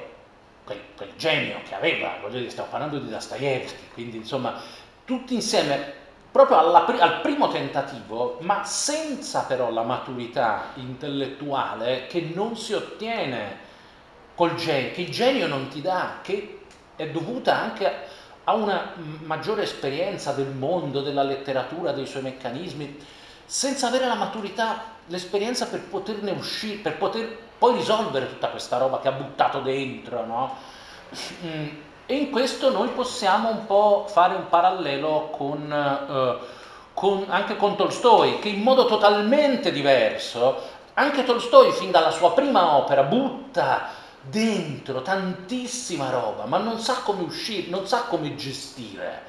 [0.65, 4.61] quel, quel, genio che aveva, voglio dire, stiamo parlando di Dostoevsky, quindi insomma,
[5.05, 6.06] tutti insieme
[6.37, 13.65] proprio alla, al primo tentativo, ma senza però la maturità intellettuale che non si ottiene
[14.35, 16.61] col genio, che il genio non ti dà, che
[16.95, 17.91] è dovuta anche
[18.45, 22.99] a una maggiore esperienza del mondo, della letteratura, dei suoi meccanismi,
[23.47, 29.01] senza avere la maturità, l'esperienza per poterne uscire, per poter poi risolvere tutta questa roba
[29.01, 30.55] che ha buttato dentro, no?
[32.09, 36.47] E in questo noi possiamo un po' fare un parallelo con, eh,
[36.95, 40.57] con, anche con Tolstoi, che in modo totalmente diverso,
[40.95, 43.89] anche Tolstoi fin dalla sua prima opera butta
[44.21, 49.23] dentro tantissima roba, ma non sa come uscire, non sa come gestire.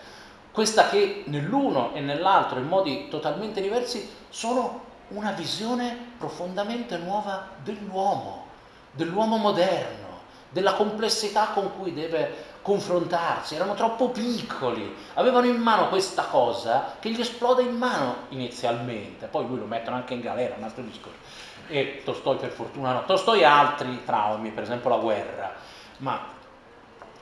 [0.51, 8.45] Questa che nell'uno e nell'altro, in modi totalmente diversi, sono una visione profondamente nuova dell'uomo,
[8.91, 10.05] dell'uomo moderno,
[10.49, 17.09] della complessità con cui deve confrontarsi, erano troppo piccoli, avevano in mano questa cosa che
[17.11, 21.18] gli esplode in mano inizialmente, poi lui lo mettono anche in galera, un altro discorso.
[21.70, 25.53] E Tolstoi per fortuna no, Tolstoi ha altri traumi, per esempio la guerra,
[25.99, 26.36] ma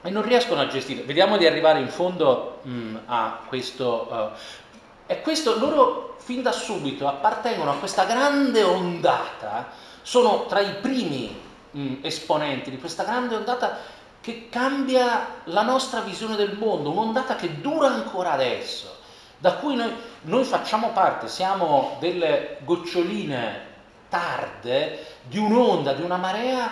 [0.01, 1.03] e non riescono a gestire.
[1.03, 4.07] Vediamo di arrivare in fondo mh, mm, a questo.
[4.09, 4.37] Uh,
[5.05, 9.67] e questo loro fin da subito appartengono a questa grande ondata,
[10.01, 11.39] sono tra i primi
[11.69, 13.77] mh, mm, esponenti di questa grande ondata
[14.25, 18.95] che cambia la nostra visione del mondo, un'ondata che dura ancora adesso,
[19.37, 23.61] da cui noi, noi facciamo parte, siamo delle goccioline
[24.09, 26.71] tarde di un'onda, di una marea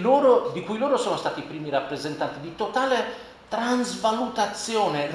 [0.00, 3.04] loro, di cui loro sono stati i primi rappresentanti, di totale
[3.48, 5.10] transvalutazione,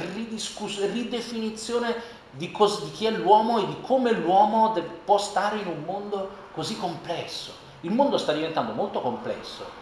[0.91, 1.95] ridefinizione
[2.29, 5.81] di, cos- di, chi è l'uomo e di come l'uomo de- può stare in un
[5.83, 7.51] mondo così complesso.
[7.81, 9.76] Il mondo sta diventando molto complesso.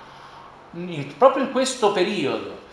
[1.17, 2.63] Proprio in questo periodo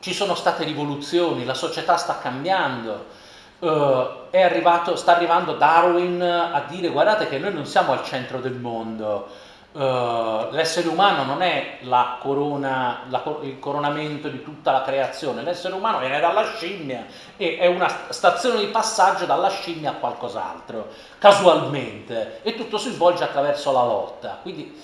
[0.00, 3.22] ci sono state rivoluzioni, la società sta cambiando.
[3.60, 8.54] Uh, arrivato, sta arrivando Darwin a dire guardate che noi non siamo al centro del
[8.54, 9.28] mondo,
[9.74, 15.74] Uh, l'essere umano non è la corona, la, il coronamento di tutta la creazione, l'essere
[15.74, 22.38] umano viene dalla scimmia e è una stazione di passaggio dalla scimmia a qualcos'altro, casualmente,
[22.42, 24.38] e tutto si svolge attraverso la lotta.
[24.42, 24.80] Quindi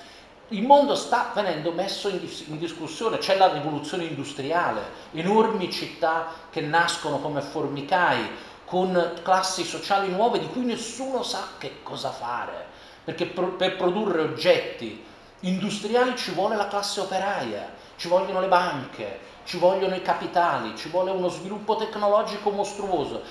[0.50, 4.82] il mondo sta venendo messo in, in discussione, c'è la rivoluzione industriale,
[5.12, 11.82] enormi città che nascono come formicai, con classi sociali nuove di cui nessuno sa che
[11.82, 12.68] cosa fare
[13.04, 15.04] perché pro- per produrre oggetti
[15.40, 20.88] industriali ci vuole la classe operaia, ci vogliono le banche, ci vogliono i capitali, ci
[20.88, 23.22] vuole uno sviluppo tecnologico mostruoso.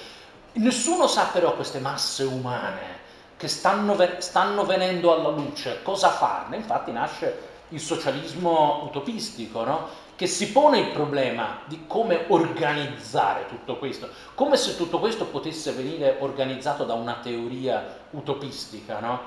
[0.54, 2.99] Nessuno sa però queste masse umane
[3.40, 6.58] che stanno, stanno venendo alla luce cosa farne.
[6.58, 9.88] Infatti nasce il socialismo utopistico, no?
[10.18, 15.72] che si pone il problema di come organizzare tutto questo, come se tutto questo potesse
[15.72, 19.00] venire organizzato da una teoria utopistica.
[19.00, 19.22] No?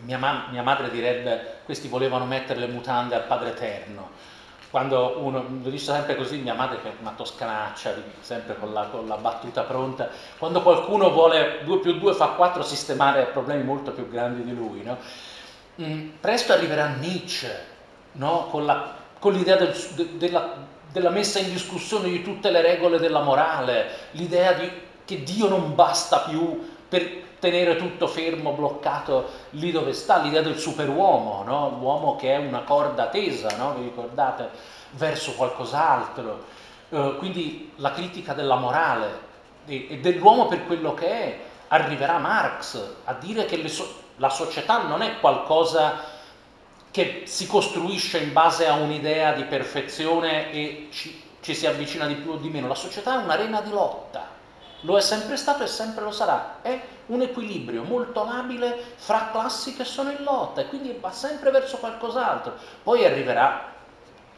[0.00, 4.10] Mia, ma- mia, madre direbbe questi volevano mettere le mutande al Padre Eterno.
[4.70, 8.86] Quando uno, lo dice sempre così, mia madre che è una toscanaccia, sempre con la,
[8.86, 10.08] con la battuta pronta,
[10.38, 14.82] quando qualcuno vuole 2 più 2 fa 4 sistemare problemi molto più grandi di lui,
[14.82, 14.98] no?
[15.80, 17.64] mm, presto arriverà Nietzsche,
[18.12, 18.48] no?
[18.50, 20.54] con, la, con, l'idea del, de, della,
[20.90, 24.70] della messa in discussione di tutte le regole della morale, l'idea di,
[25.04, 30.58] che Dio non basta più per tenere tutto fermo, bloccato lì dove sta, l'idea del
[30.58, 31.76] superuomo, no?
[31.78, 33.74] l'uomo che è una corda tesa, no?
[33.74, 34.50] vi ricordate,
[34.92, 36.54] verso qualcos'altro.
[36.88, 39.24] Uh, quindi la critica della morale
[39.66, 41.38] e, e, dell'uomo per quello che è.
[41.68, 46.14] Arriverà Marx a dire che so- la società non è qualcosa
[46.92, 52.14] che si costruisce in base a un'idea di perfezione e ci, ci si avvicina di
[52.14, 52.68] più o di meno.
[52.68, 54.35] La società è un'arena di lotta
[54.86, 56.58] lo è sempre stato e sempre lo sarà.
[56.62, 61.50] È un equilibrio molto labile fra classi che sono in lotta e quindi va sempre
[61.50, 62.54] verso qualcos'altro.
[62.82, 63.74] Poi arriverà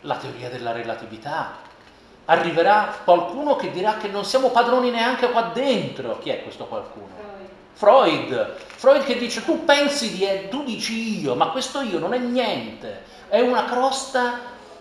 [0.02, 1.56] la teoria della relatività,
[2.24, 6.18] arriverà qualcuno che dirà che non siamo padroni neanche qua dentro.
[6.18, 7.26] Chi è questo qualcuno?
[7.72, 8.56] Freud.
[8.74, 13.02] Freud che dice tu pensi di, tu dici io, ma questo io non è niente,
[13.28, 14.40] è una crosta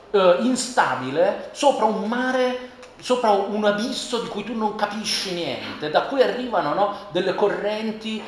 [0.10, 6.04] eh, instabile sopra un mare sopra un abisso di cui tu non capisci niente, da
[6.04, 8.22] cui arrivano no, delle correnti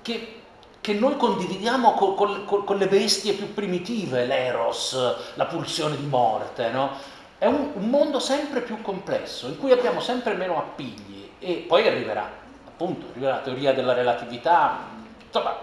[0.00, 0.40] che,
[0.80, 4.96] che noi condividiamo con, con, con, le bestie più primitive, l'eros,
[5.34, 6.70] la pulsione di morte.
[6.70, 6.90] No?
[7.38, 11.86] È un, un, mondo sempre più complesso, in cui abbiamo sempre meno appigli e poi
[11.86, 12.30] arriverà,
[12.66, 14.78] appunto, arriverà la teoria della relatività,
[15.26, 15.56] insomma,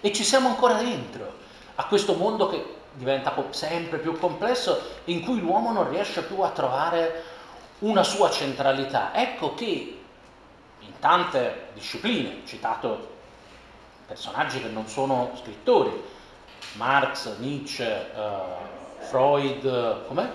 [0.00, 1.32] e ci siamo ancora dentro
[1.76, 6.50] a questo mondo che diventa sempre più complesso, in cui l'uomo non riesce più a
[6.50, 7.22] trovare
[7.80, 9.14] una sua centralità.
[9.14, 10.00] Ecco che
[10.78, 13.12] in tante discipline, citato
[14.06, 16.02] personaggi che non sono scrittori,
[16.74, 20.28] Marx, Nietzsche, uh, Freud, com'è?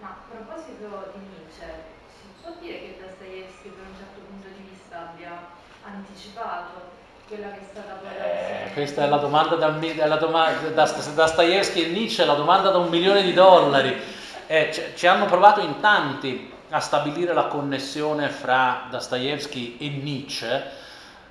[0.00, 4.68] Ma a proposito di Nietzsche, si può dire che Dostoevsky per un certo punto di
[4.68, 5.48] vista abbia
[5.84, 6.91] anticipato
[7.32, 9.74] quella che è stata poi la eh, questa è la domanda da,
[10.06, 13.98] la domanda, da Dostoevsky e Nietzsche, la domanda da un milione di dollari.
[14.46, 20.80] Eh, ci hanno provato in tanti a stabilire la connessione fra Dostoevsky e Nietzsche.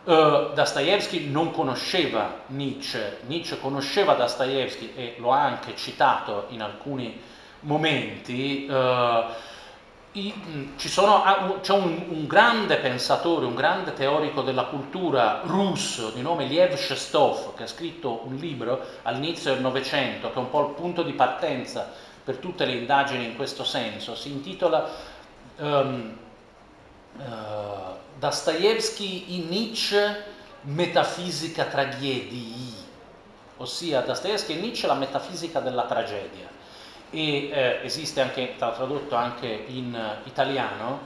[0.03, 7.21] Uh, Dostoevsky non conosceva Nietzsche, Nietzsche conosceva Dostoevsky e lo ha anche citato in alcuni
[7.59, 8.65] momenti.
[8.67, 9.49] Uh,
[10.89, 16.45] sono, ah, c'è un, un, grande pensatore, un grande teorico della cultura russo di nome
[16.45, 20.73] Liev Shestov che ha scritto un libro all'inizio del Novecento che è un po' il
[20.73, 21.89] punto di partenza
[22.23, 24.13] per tutte le indagini in questo senso.
[24.15, 24.89] Si intitola
[25.57, 26.17] um,
[27.17, 27.21] uh,
[28.19, 30.23] Dostoevsky in Nietzsche
[30.63, 32.75] metafisica tragedii,
[33.57, 36.50] ossia Dostoevsky in Nietzsche la metafisica della tragedia
[37.11, 41.01] e eh, esiste anche, tradotto anche in uh, italiano,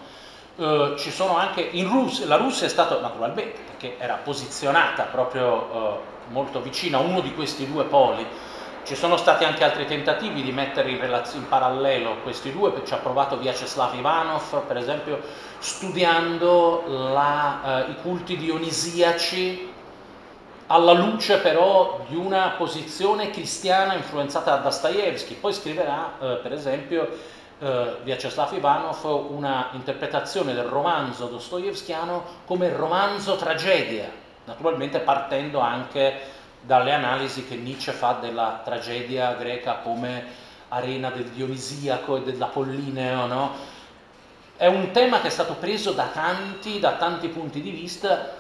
[0.56, 5.48] uh, ci sono anche in Russia, la Russia è stata naturalmente, perché era posizionata proprio
[5.54, 8.26] uh, molto vicina a uno di questi due poli,
[8.84, 12.94] ci sono stati anche altri tentativi di mettere in, relaz- in parallelo questi due, ci
[12.94, 15.22] ha provato Vyacheslav Ivanov, per esempio,
[15.58, 19.74] studiando la, i culti dionisiaci
[20.68, 25.36] alla luce però di una posizione cristiana influenzata da Dostoevsky.
[25.36, 27.08] Poi scriverà, eh, per esempio,
[27.60, 34.10] eh, Vyacheslav Ivanov una interpretazione del romanzo dostoevskiano come romanzo tragedia,
[34.46, 42.18] naturalmente partendo anche dalle analisi che Nietzsche fa della tragedia greca come arena del Dionisiaco
[42.18, 43.52] e dell'Apollineo, no?
[44.58, 48.35] È un tema che è stato preso da tanti, da tanti punti di vista.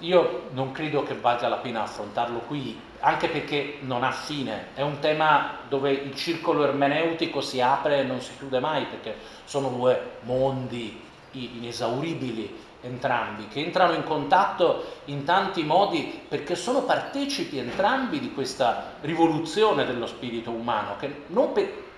[0.00, 4.68] Io non credo che valga la pena affrontarlo qui, anche perché non ha fine.
[4.74, 9.16] È un tema dove il circolo ermeneutico si apre e non si chiude mai, perché
[9.44, 11.00] sono due mondi
[11.32, 18.94] inesauribili entrambi, che entrano in contatto in tanti modi perché sono partecipi entrambi di questa
[19.02, 21.88] rivoluzione dello spirito umano, che non, per,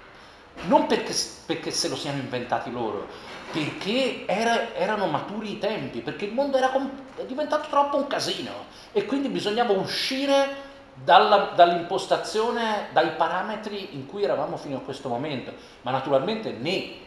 [0.67, 1.15] non perché,
[1.47, 3.07] perché, se lo siano inventati loro,
[3.53, 6.73] perché era, erano maturi i tempi, perché il mondo era
[7.17, 8.51] è diventato troppo un casino
[8.93, 15.53] e quindi bisognava uscire dalla, dall'impostazione, dai parametri in cui eravamo fino a questo momento.
[15.83, 17.01] Ma naturalmente né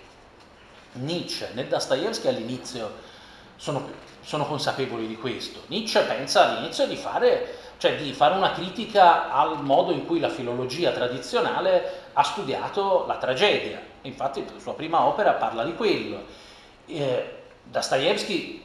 [0.94, 3.14] Nietzsche né Dostoevsky all'inizio
[3.56, 3.90] sono,
[4.22, 5.62] sono, consapevoli di questo.
[5.68, 10.30] Nietzsche pensa all'inizio di fare, cioè di fare una critica al modo in cui la
[10.30, 13.80] filologia tradizionale ha studiato la tragedia.
[14.02, 16.24] Infatti la sua prima opera parla di quello.
[16.88, 18.64] Eh, Dostoevsky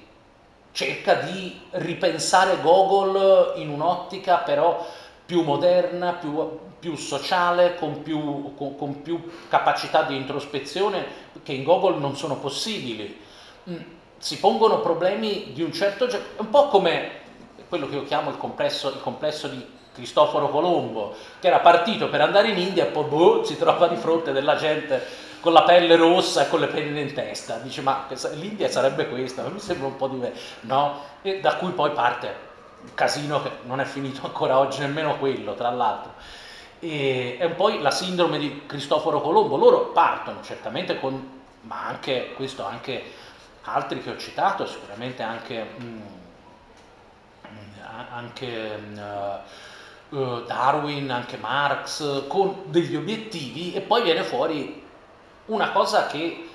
[0.73, 4.87] cerca di ripensare Gogol in un'ottica però
[5.25, 11.63] più moderna, più, più sociale, con più, con, con più, capacità di introspezione che in
[11.63, 13.21] Gogol non sono possibili.
[13.69, 17.11] Mm si pongono problemi di un certo genere, un po' come
[17.71, 22.21] quello che io chiamo il complesso, il complesso di Cristoforo Colombo, che era partito per
[22.21, 25.97] andare in India e poi boh, si trova di fronte della gente con la pelle
[25.97, 27.57] rossa e con le penne in testa.
[27.57, 31.01] Dice, ma l'India sarebbe questa, mi sembra un po' diverso, no?
[31.23, 32.49] E da cui poi parte
[32.83, 36.13] un casino che non è finito ancora oggi nemmeno quello, tra l'altro.
[36.79, 39.57] E è un po' la sindrome di Cristoforo Colombo.
[39.57, 43.03] Loro partono certamente con, ma anche questo anche
[43.63, 46.01] altri che ho citato, sicuramente anche, mm,
[48.13, 49.01] anche uh,
[50.11, 54.83] Darwin, anche Marx, con degli obiettivi e poi viene fuori
[55.47, 56.49] una cosa che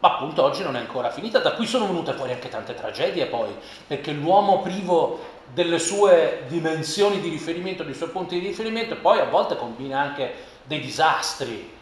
[0.00, 3.54] appunto oggi non è ancora finita, da cui sono venute fuori anche tante tragedie poi,
[3.86, 9.24] perché l'uomo privo delle sue dimensioni di riferimento, dei suoi punti di riferimento, poi a
[9.24, 10.32] volte combina anche
[10.64, 11.78] dei disastri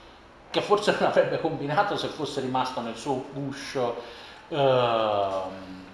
[0.50, 5.84] che forse non avrebbe combinato se fosse rimasto nel suo guscio Ehm,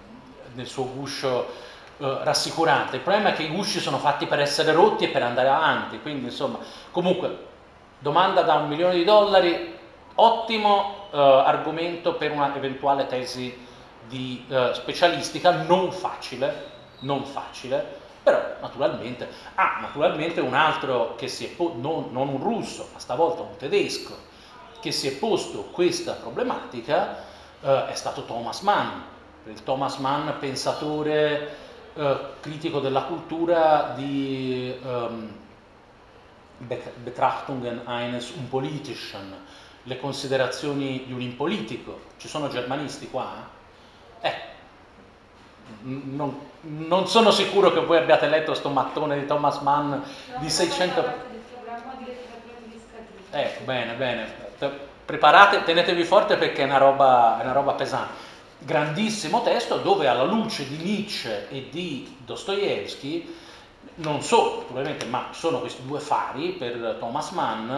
[0.53, 1.64] nel suo guscio
[1.97, 2.97] eh, rassicurante.
[2.97, 6.01] Il problema è che i gusci sono fatti per essere rotti e per andare avanti,
[6.01, 6.59] quindi insomma,
[6.91, 7.53] comunque,
[7.99, 9.73] domanda da un milione di dollari,
[10.15, 13.65] ottimo eh, argomento per una eventuale tesi
[14.07, 21.45] di eh, specialistica, non facile, non facile, però naturalmente, ah, naturalmente un altro che si
[21.45, 24.17] è posto, non, non un russo, ma stavolta un tedesco,
[24.79, 27.17] che si è posto questa problematica,
[27.61, 29.01] eh, è stato Thomas Mann,
[29.45, 31.63] il Thomas Mann pensatore
[31.95, 35.33] eh, critico della cultura di um,
[36.57, 39.33] Betrachtungen eines Unpolitischen,
[39.83, 41.99] le considerazioni di un impolitico.
[42.17, 43.47] Ci sono germanisti qua?
[44.21, 44.33] Eh,
[45.81, 50.03] non, non, sono sicuro che voi abbiate letto sto mattone di Thomas Mann no,
[50.39, 51.33] di 600...
[53.31, 54.43] Ecco, bene, bene
[55.05, 58.24] preparate, tenetevi forte perché è una roba, è una roba pesante.
[58.57, 63.35] Grandissimo testo dove alla luce di Nietzsche e di Dostoevsky,
[63.95, 67.69] non solo naturalmente, ma sono questi due fari per Thomas Mann,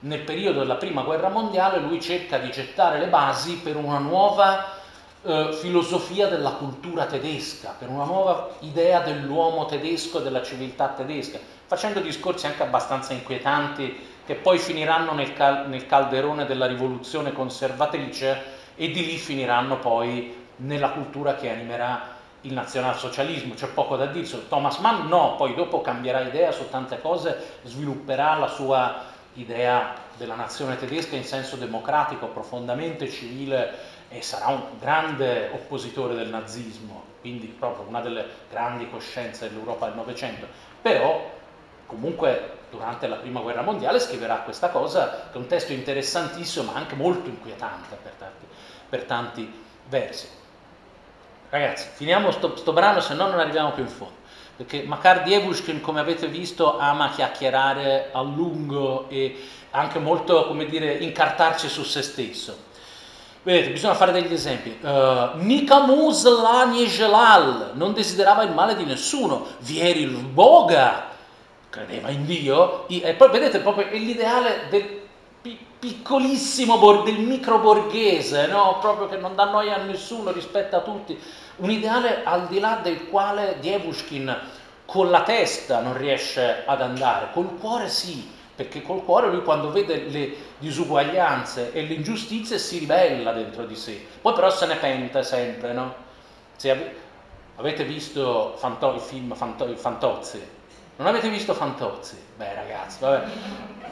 [0.00, 4.78] nel periodo della prima guerra mondiale lui cerca di gettare le basi per una nuova
[5.22, 11.38] eh, filosofia della cultura tedesca, per una nuova idea dell'uomo tedesco e della civiltà tedesca,
[11.66, 18.58] facendo discorsi anche abbastanza inquietanti che poi finiranno nel, cal- nel calderone della rivoluzione conservatrice
[18.80, 24.48] e di lì finiranno poi nella cultura che animerà il nazionalsocialismo, c'è poco da dire.
[24.48, 29.02] Thomas Mann no, poi dopo cambierà idea su tante cose, svilupperà la sua
[29.34, 33.74] idea della nazione tedesca in senso democratico, profondamente civile
[34.08, 39.96] e sarà un grande oppositore del nazismo, quindi proprio una delle grandi coscienze dell'Europa del
[39.96, 40.46] Novecento.
[40.80, 41.38] Però
[41.84, 46.78] comunque durante la prima guerra mondiale scriverà questa cosa, che è un testo interessantissimo ma
[46.78, 48.46] anche molto inquietante per tanti,
[48.90, 49.50] per tanti
[49.88, 50.28] versi.
[51.48, 54.18] Ragazzi, finiamo sto, sto brano, se no non arriviamo più in fondo.
[54.56, 60.92] Perché Makar Dievushkin, come avete visto, ama chiacchierare a lungo e anche molto, come dire,
[60.92, 62.68] incartarci su se stesso.
[63.42, 64.78] Vedete, bisogna fare degli esempi.
[64.82, 69.46] Uh, Nicamus la Niegelal non desiderava il male di nessuno.
[69.60, 71.06] Vieri il Boga
[71.70, 72.86] credeva in Dio.
[72.86, 74.99] E poi vedete proprio l'ideale del
[75.80, 78.78] piccolissimo, del micro borghese, no?
[78.80, 81.18] proprio che non dà noia a nessuno, rispetta tutti.
[81.56, 84.38] Un ideale al di là del quale Dievushkin
[84.84, 89.70] con la testa non riesce ad andare, col cuore sì perché col cuore lui quando
[89.70, 94.76] vede le disuguaglianze e le ingiustizie si ribella dentro di sé, poi però se ne
[94.76, 95.94] pente sempre, no?
[96.56, 96.94] Se ave-
[97.56, 100.46] avete visto Fanto- il film Fanto- Fantozzi?
[100.96, 102.18] Non avete visto Fantozzi?
[102.36, 103.26] Beh ragazzi, vabbè,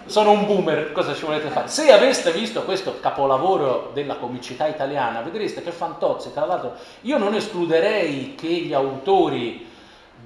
[0.09, 1.69] sono un boomer, cosa ci volete fare?
[1.69, 7.35] Se aveste visto questo capolavoro della comicità italiana, vedreste che Fantozzi, tra l'altro, io non
[7.35, 9.67] escluderei che gli autori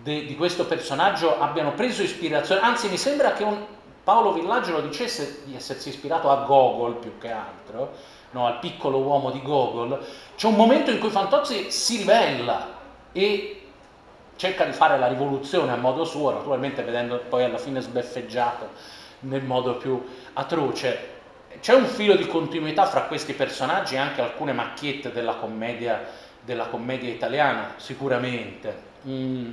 [0.02, 3.58] de- di questo personaggio abbiano preso ispirazione, anzi mi sembra che un,
[4.04, 7.92] Paolo Villaggio lo dicesse di essersi ispirato a Gogol più che altro,
[8.30, 10.04] no, al piccolo uomo di Gogol,
[10.36, 12.80] c'è un momento in cui Fantozzi si ribella
[13.12, 13.62] e
[14.36, 19.43] cerca di fare la rivoluzione a modo suo, naturalmente vedendo poi alla fine sbeffeggiato nel
[19.43, 20.03] modo più
[20.33, 21.15] atroce.
[21.59, 26.05] C'è un filo di continuità fra questi personaggi e anche alcune macchiette della commedia,
[26.41, 28.85] della commedia italiana, sicuramente.
[29.07, 29.51] Mm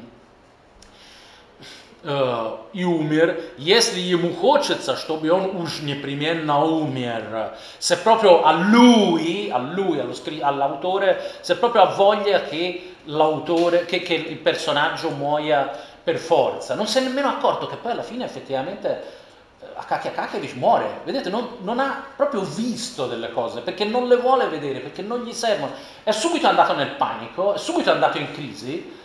[2.05, 7.57] э, и умер, если ему хочется, чтобы он уж непременно умер.
[7.79, 10.01] Se proprio a lui, a lui
[10.41, 15.71] all'autore, se proprio ha voglia che l'autore, che, che il personaggio muoia
[16.03, 16.75] per forza.
[16.75, 19.18] Non si è nemmeno accorto che poi alla fine effettivamente
[19.76, 24.48] Akaki Akakevich muore, vedete, non, non, ha proprio visto delle cose perché non le vuole
[24.48, 25.74] vedere, perché non gli servono.
[26.04, 28.98] È subito andato nel panico, è subito andato in crisi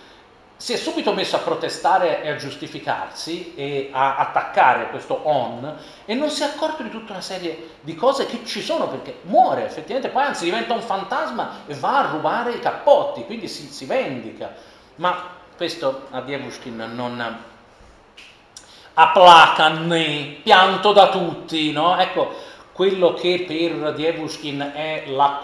[0.57, 6.15] si è subito messo a protestare e a giustificarsi e a attaccare questo on e
[6.15, 9.67] non si è accorto di tutta una serie di cose che ci sono perché muore
[9.67, 13.85] effettivamente, poi anzi diventa un fantasma e va a rubare i cappotti, quindi si, si
[13.85, 14.55] vendica.
[14.97, 17.37] Ma questo a Dievushkin non
[18.95, 21.99] applaca né pianto da tutti, no?
[21.99, 22.33] Ecco,
[22.73, 25.41] quello che per Dievushkin è la,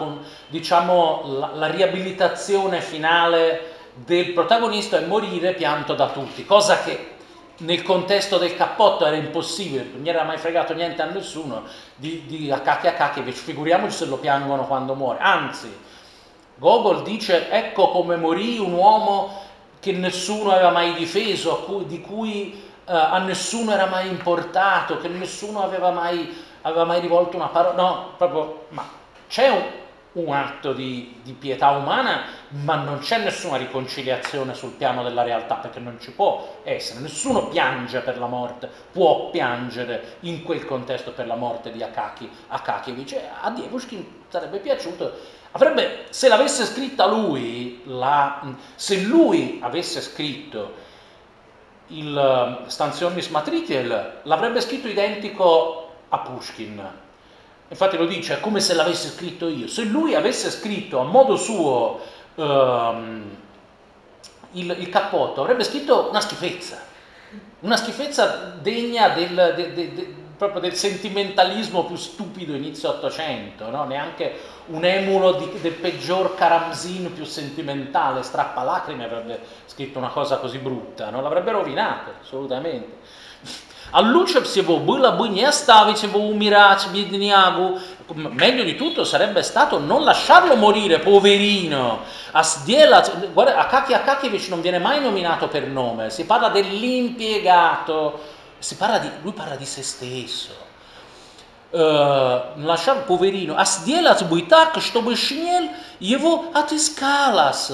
[0.47, 7.09] diciamo, la, la riabilitazione finale del protagonista è morire pianto da tutti, cosa che
[7.57, 11.63] nel contesto del cappotto era impossibile, non gli era mai fregato niente a nessuno
[11.95, 15.69] di, di Akaki Akakevich, figuriamoci se lo piangono quando muore, anzi
[16.55, 19.49] Gogol dice ecco come morì un uomo
[19.79, 25.91] che nessuno aveva mai difeso, di cui a nessuno era mai importato, che nessuno aveva
[25.91, 28.87] mai, aveva mai rivolto una parola, no, proprio, ma
[29.27, 29.63] c'è un,
[30.13, 35.55] un atto di, di, pietà umana, ma non c'è nessuna riconciliazione sul piano della realtà,
[35.55, 41.11] perché non ci può essere, nessuno piange per la morte, può piangere in quel contesto
[41.11, 43.17] per la morte di Akaki, Akakevich.
[43.41, 45.13] A Dievushkin sarebbe piaciuto,
[45.51, 48.41] avrebbe, se l'avesse scritta lui, la,
[48.75, 50.80] se lui avesse scritto
[51.91, 56.89] il Stanzionis Matritiel, l'avrebbe scritto identico a Pushkin,
[57.71, 59.65] Infatti lo dice, è come se l'avessi scritto io.
[59.65, 62.01] Se lui avesse scritto a modo suo
[62.35, 63.37] um,
[64.51, 66.79] il, il, cappotto, avrebbe scritto una schifezza.
[67.61, 73.84] Una schifezza degna del, de, de, de, proprio del sentimentalismo più stupido inizio Ottocento, no?
[73.84, 80.58] neanche un emulo di, del peggior Karamzin più sentimentale, strappalacrime, avrebbe scritto una cosa così
[80.58, 83.34] brutta, non l'avrebbe rovinato, assolutamente.
[83.92, 87.78] A лучше всего было бы не оставить его умирать, беднягу.
[88.14, 92.00] Meglio di tutto sarebbe stato non lasciarlo morire, poverino.
[92.32, 98.39] Asdielat, guarda, Akaki Akakevich non viene mai nominato per nome, si parla dell'impiegato, si
[98.76, 100.64] parla di, lui parla di se stesso.
[101.70, 103.56] Uh, lasciar poverino.
[103.56, 107.72] Asdielat buitak, чтобы шинель его отыскалась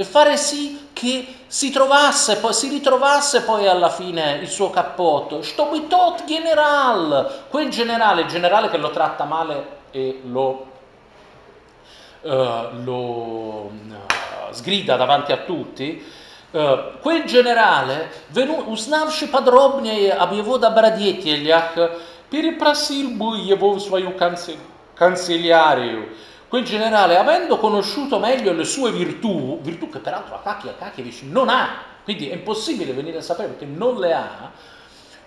[0.00, 5.42] e fare sì che si trovasse, poi, si ritrovasse poi alla fine il suo cappotto.
[5.42, 10.66] Stobitot general, quel generale, il generale che lo tratta male e lo,
[12.22, 12.30] uh,
[12.82, 13.72] lo uh,
[14.52, 16.23] sgrida davanti a tutti, uh,
[16.54, 18.10] quel generale,
[18.66, 21.76] узнавший подробнее об его добродетелях,
[22.28, 24.12] перепросил бы его в свою
[24.96, 26.08] канцелярию,
[26.50, 31.68] Quel generale, avendo conosciuto meglio le sue virtù, virtù che peraltro Akaki Akakevich non ha,
[32.02, 34.50] quindi è impossibile venire a sapere perché non le ha,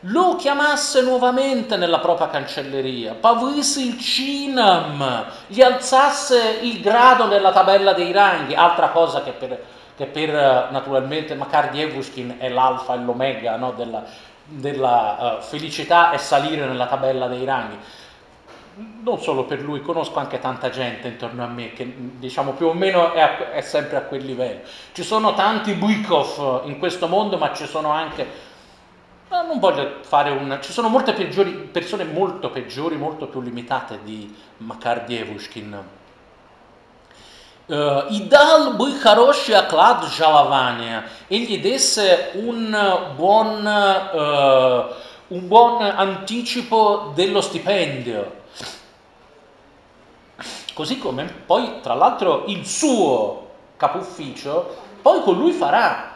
[0.01, 7.93] lo chiamasse nuovamente nella propria cancelleria, pavisi il cinam, gli alzasse il grado nella tabella
[7.93, 9.63] dei ranghi, altra cosa che per,
[9.98, 14.04] che per naturalmente Makar Dievushkin è l'alfa e l'omega no, della,
[14.44, 17.76] della uh, felicità è salire nella tabella dei ranghi
[19.02, 22.74] non solo per lui, conosco anche tanta gente intorno a me che diciamo più o
[22.74, 24.60] meno è, a, è sempre a quel livello.
[24.92, 28.46] Ci sono tanti Buikov in questo mondo, ma ci sono anche
[29.30, 30.58] non voglio fare un...
[30.62, 35.97] ci sono molte peggiori, persone molto peggiori, molto più limitate di Makar Dievushkin.
[37.67, 41.07] Uh, I dal by хороший оклад жалования.
[41.29, 42.75] Egli desse un
[43.15, 48.41] buon, uh, un buon anticipo dello stipendio.
[50.73, 53.43] Così come poi, tra l'altro, il suo
[53.77, 56.11] capo ufficio poi con lui farà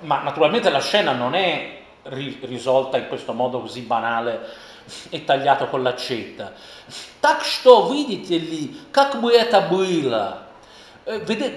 [0.00, 4.40] ma naturalmente la scena non è ri- risolta in questo modo così banale
[5.10, 6.52] e tagliato con l'accetta.
[7.20, 10.46] Так что, видите ли, как бы это было?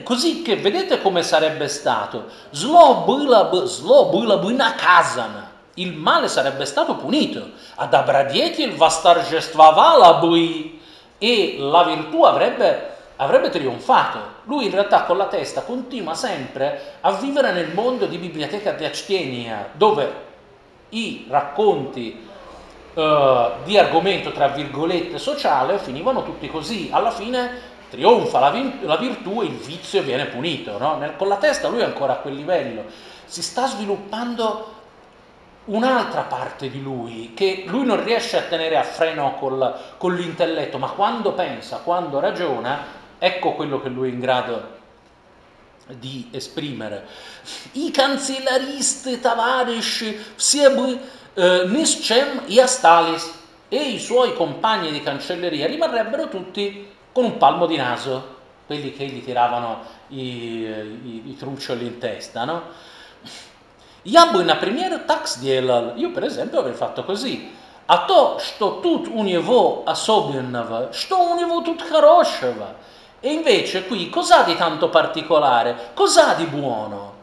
[0.04, 2.30] Così che vedete come sarebbe stato.
[2.52, 5.52] Zlo было бы, zlo было бы наказано.
[5.76, 7.50] Il male sarebbe stato punito.
[7.76, 10.80] А добродетель восторжествовала бы.
[11.20, 14.42] E la virtù avrebbe avrebbe trionfato.
[14.46, 18.86] Lui in realtà con la testa continua sempre a vivere nel mondo di Biblioteca di
[18.86, 20.32] Actenia, dove
[20.90, 22.27] i racconti
[22.98, 26.90] uh, di argomento, tra virgolette, sociale finivano tutti così.
[26.92, 30.78] Alla fine trionfa la, vi- la virtù e il vizio viene punito.
[30.78, 30.98] No?
[30.98, 32.86] Nel, con la testa lui è ancora a quel livello.
[33.26, 34.72] Si sta sviluppando
[35.66, 40.78] un'altra parte di lui che lui non riesce a tenere a freno col, con l'intelletto,
[40.78, 44.82] ma quando pensa, quando ragiona, Ecco quello che lui è in grado
[45.88, 47.08] di esprimere.
[47.72, 51.00] I cancellaristi Tavares, все бы
[51.38, 53.32] eh, ни с чем и остались
[53.70, 58.36] e i suoi compagni di cancelleria rimarrebbero tutti con un palmo di naso,
[58.66, 62.62] quelli che gli tiravano i, i, i truccioli in testa, no?
[64.06, 65.96] Я бы, например, так сделал.
[65.96, 67.50] Io per esempio avrei fatto così.
[67.86, 72.86] А то, что тут у него особенного, что у него тут хорошего –
[73.26, 75.92] e invece qui cos'ha di tanto particolare?
[75.94, 77.14] Cos'ha di buono?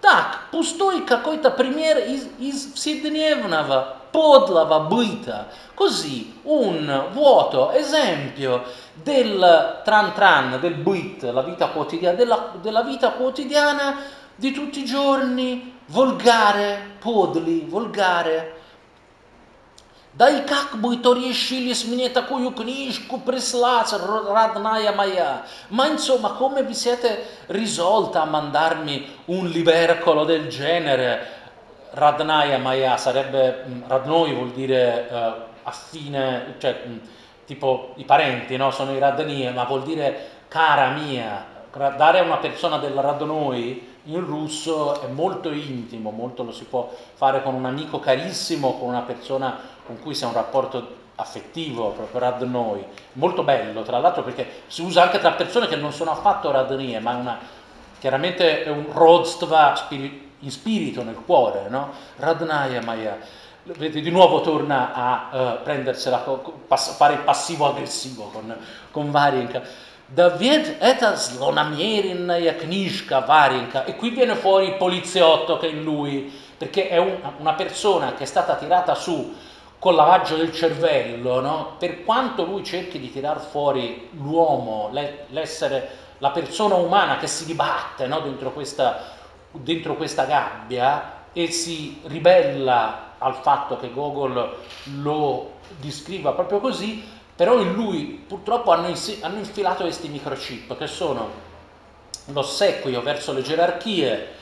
[0.00, 5.46] Так, пустой какой-то пример из, из вседневного, подлого быта.
[5.74, 8.64] Così, un vuoto esempio
[8.94, 13.96] del tran tran, del bit, la vita quotidiana, della, della vita quotidiana
[14.34, 18.60] di tutti i giorni, volgare, podli, volgare,
[20.16, 25.46] Да и как бы то решились мне такую книжку прислать, родная моя?
[25.70, 31.40] Ma insomma, come vi siete risolta a mandarmi un libercolo del genere?
[31.94, 35.32] Radnaya Maya sarebbe, Radnoi vuol dire uh,
[35.62, 36.82] affine, cioè
[37.44, 38.70] tipo i parenti, no?
[38.70, 41.46] Sono i Radnie, ma vuol dire cara mia.
[41.70, 46.90] Dare a una persona del Radnoi in russo è molto intimo, molto lo si può
[47.14, 51.89] fare con un amico carissimo, con una persona con cui si ha un rapporto affettivo
[51.89, 56.11] proprio radnoi, molto bello tra l'altro perché si usa anche tra persone che non sono
[56.11, 57.39] affatto radnie, ma una,
[57.99, 61.89] chiaramente è un rodstva in spirito, nel cuore, no?
[62.17, 63.17] Radnaya Maya.
[63.63, 66.23] Vedi, di nuovo torna a uh, prendersela,
[66.67, 68.55] pass- fare il passivo-aggressivo con,
[68.91, 69.61] con Varienka.
[70.05, 73.83] David etas lonamierinaya knishka Varienka.
[73.83, 78.13] E qui viene fuori il poliziotto che è in lui, perché è un, una persona
[78.13, 79.35] che è stata tirata su
[79.79, 81.75] col lavaggio del cervello, no?
[81.77, 84.89] per quanto lui cerchi di tirar fuori l'uomo,
[85.29, 88.21] l'essere, la persona umana che si dibatte no?
[88.21, 89.13] dentro, questa,
[89.51, 94.55] dentro questa gabbia e si ribella al fatto che Gogol
[95.01, 97.03] lo descriva proprio così,
[97.35, 98.91] però in lui purtroppo hanno,
[99.21, 101.45] hanno infilato questi microchip che sono
[102.25, 104.35] l'ossequio verso le gerarchie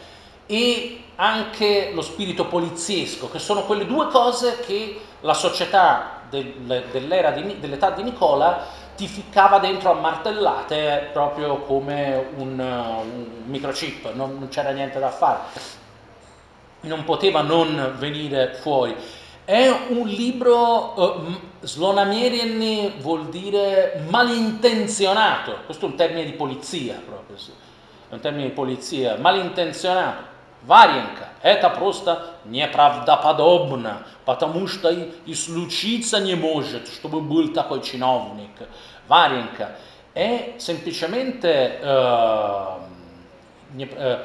[0.45, 7.31] e anche lo spirito poliziesco, che sono quelle due cose che la società del, dell'era
[7.31, 14.37] di, dell'età di Nicola ti ficcava dentro a martellate proprio come un, un microchip, non,
[14.37, 15.39] non, c'era niente da fare,
[16.81, 18.95] non poteva non venire fuori.
[19.43, 27.35] È un libro, uh, slonamierien vuol dire malintenzionato, questo è un termine di polizia proprio,
[27.35, 36.20] è un termine di polizia, malintenzionato Варенька, это просто неправдоподобно, потому что и, и случиться
[36.20, 38.50] не может, чтобы был такой чиновник.
[39.08, 39.76] Варенька
[40.12, 42.78] è semplicemente uh,
[43.74, 44.18] uh,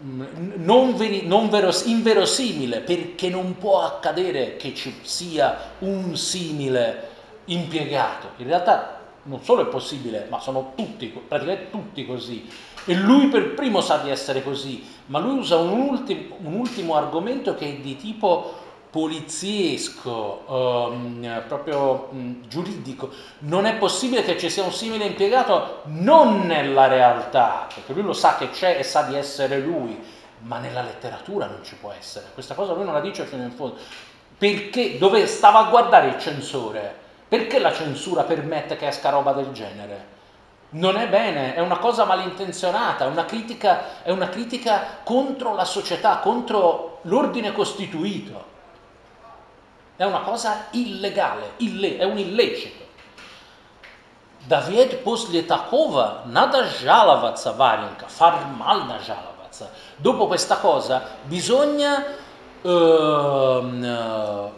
[0.00, 7.08] non, veri, non veros, inverosimile perché non può accadere che ci sia un simile
[7.46, 8.30] impiegato.
[8.36, 12.48] In realtà non solo è possibile, ma sono tutti, praticamente tutti così.
[12.85, 16.95] E lui per primo sa di essere così, ma lui usa un ultimo, un ultimo
[16.95, 18.61] argomento che è di tipo
[18.93, 26.41] poliziesco, um, proprio um, giuridico, non è possibile che ci sia un simile impiegato non
[26.41, 29.99] nella realtà, perché lui lo sa che c'è e sa di essere lui,
[30.41, 32.27] ma nella letteratura non ci può essere.
[32.35, 33.77] Questa cosa lui non la dice fino in fondo.
[34.37, 36.95] Perché dove stava a guardare il censore?
[37.27, 40.05] Perché la censura permette che esca roba del genere?
[40.72, 45.64] Non è bene, è una cosa malintenzionata, è una critica, è una critica contro la
[45.64, 48.44] società, contro l'ordine costituito.
[49.96, 52.86] È una cosa illegale, ille, è un illecito.
[54.46, 59.70] David после такого надо жаловаться, Варенька, формально жаловаться.
[59.98, 62.04] Dopo questa cosa bisogna
[62.62, 64.52] uh, uh,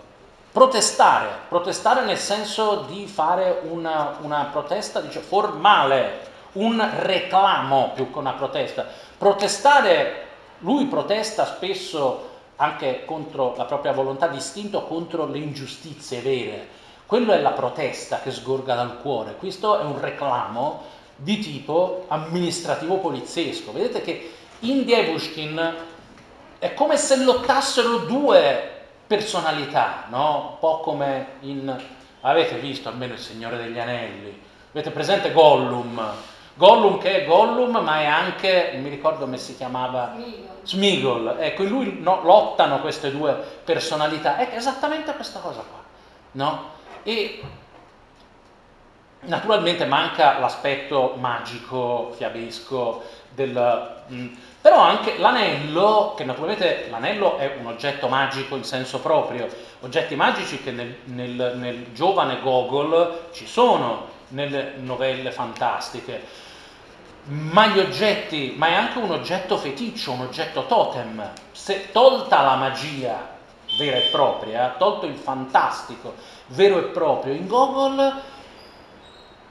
[0.55, 8.17] protestare, protestare nel senso di fare una, una protesta dice, formale, un reclamo più che
[8.17, 8.85] una protesta.
[9.17, 10.27] Protestare,
[10.59, 16.67] lui protesta spesso anche contro la propria volontà distinto contro le ingiustizie vere.
[17.05, 20.83] Quello è la protesta che sgorga dal cuore, questo è un reclamo
[21.17, 23.73] di tipo amministrativo poliziesco.
[23.73, 25.75] Vedete che in Dievushkin
[26.59, 28.74] è come se lottassero due
[29.07, 30.49] personalità, no?
[30.51, 31.75] Un po' come in...
[32.21, 34.41] avete visto almeno il Signore degli Anelli,
[34.71, 36.01] avete presente Gollum?
[36.55, 40.15] Gollum che è Gollum, ma è anche, non mi ricordo come si chiamava,
[40.63, 41.35] Smigol.
[41.39, 43.33] Ecco, in lui no, lottano queste due
[43.63, 44.37] personalità.
[44.37, 45.83] È esattamente questa cosa qua,
[46.31, 46.71] no?
[47.03, 47.41] E
[49.21, 54.03] naturalmente manca l'aspetto magico, fiabesco del...
[54.07, 54.33] Mh, mm,
[54.65, 59.47] però anche l'anello, che naturalmente l'anello è un oggetto magico in senso proprio,
[59.81, 66.19] oggetti magici che nel, nel, nel giovane Gogol ci sono nelle novelle fantastiche,
[67.25, 71.29] ma gli oggetti, ma è anche un oggetto feticcio, un oggetto totem.
[71.51, 73.37] Se tolta la magia
[73.77, 76.15] vera e propria, tolto il fantastico
[76.47, 78.13] vero e proprio, in Gogol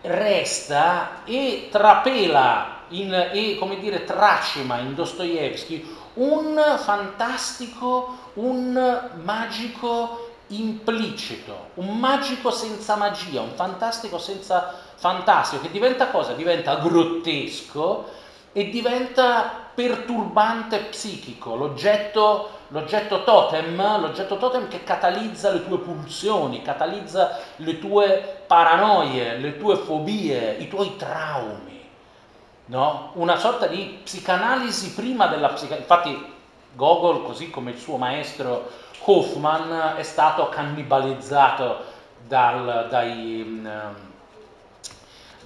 [0.00, 11.70] resta e trapela in, e come dire tracima in Dostoevsky un fantastico, un magico implicito,
[11.74, 16.32] un magico senza magia, un fantastico senza fantastico, che diventa cosa?
[16.32, 18.22] Diventa grottesco
[18.52, 27.40] e diventa perturbante psichico, l'oggetto, l'oggetto totem, l'oggetto totem che catalizza le tue pulsioni, catalizza
[27.56, 31.73] le tue paranoie, le tue fobie, i tuoi traumi
[32.66, 33.10] no?
[33.14, 35.82] una sorta di psicanalisi prima della psicanalisi.
[35.82, 36.32] Infatti
[36.74, 38.70] Gogol, così come il suo maestro
[39.04, 41.92] Hoffman, è stato cannibalizzato
[42.26, 43.96] dal, dai, um,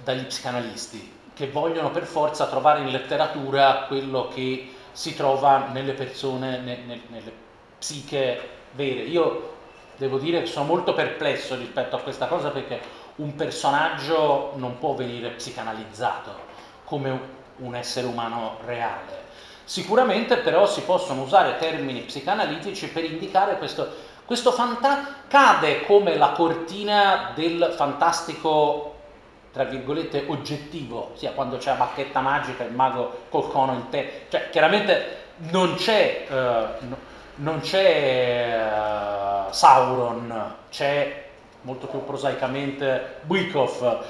[0.03, 6.57] dagli psicanalisti che vogliono per forza trovare in letteratura quello che si trova nelle persone,
[6.59, 7.31] ne, ne, nelle
[7.77, 9.03] psiche vere.
[9.03, 9.55] Io
[9.95, 12.81] devo dire che sono molto perplesso rispetto a questa cosa perché
[13.17, 16.48] un personaggio non può venire psicanalizzato
[16.89, 17.19] come
[17.57, 19.27] un essere umano reale.
[19.63, 23.87] Sicuramente però si possono usare termini psicanalitici per indicare questo,
[24.25, 28.95] questo fantasma, cade come la cortina del fantastico,
[29.53, 34.25] tra virgolette, oggettivo, sia quando c'è la bacchetta magica, il mago col cono in te,
[34.29, 35.17] cioè chiaramente
[35.51, 36.95] non c'è, uh,
[37.35, 38.67] non c'è
[39.47, 41.27] uh, Sauron, c'è
[41.61, 44.03] molto più prosaicamente Bwikov,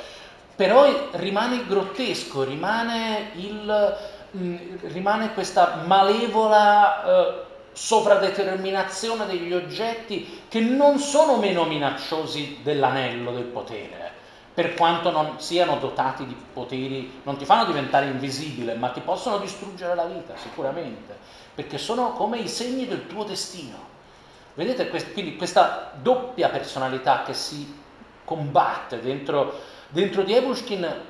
[0.59, 3.97] però rimane grottesco, rimane, il,
[4.31, 4.57] mh, mm,
[4.91, 14.11] rimane questa malevola eh, sovradeterminazione degli oggetti che non sono meno minacciosi dell'anello del potere,
[14.53, 19.37] per quanto non siano dotati di poteri, non ti fanno diventare invisibile, ma ti possono
[19.37, 21.17] distruggere la vita, sicuramente,
[21.55, 23.77] perché sono come i segni del tuo destino.
[24.55, 27.77] Vedete, quindi questa doppia personalità che si
[28.25, 31.01] combatte dentro dentro di Ebushkin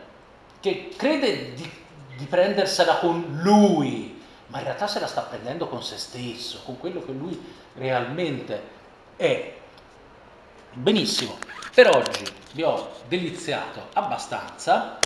[0.60, 1.70] che crede di,
[2.18, 6.78] di prendersela con lui, ma in realtà se la sta prendendo con se stesso, con
[6.78, 7.40] quello che lui
[7.76, 8.62] realmente
[9.16, 9.56] è.
[10.74, 11.38] Benissimo,
[11.74, 12.24] per oggi
[12.54, 15.00] vi ho deliziato abbastanza.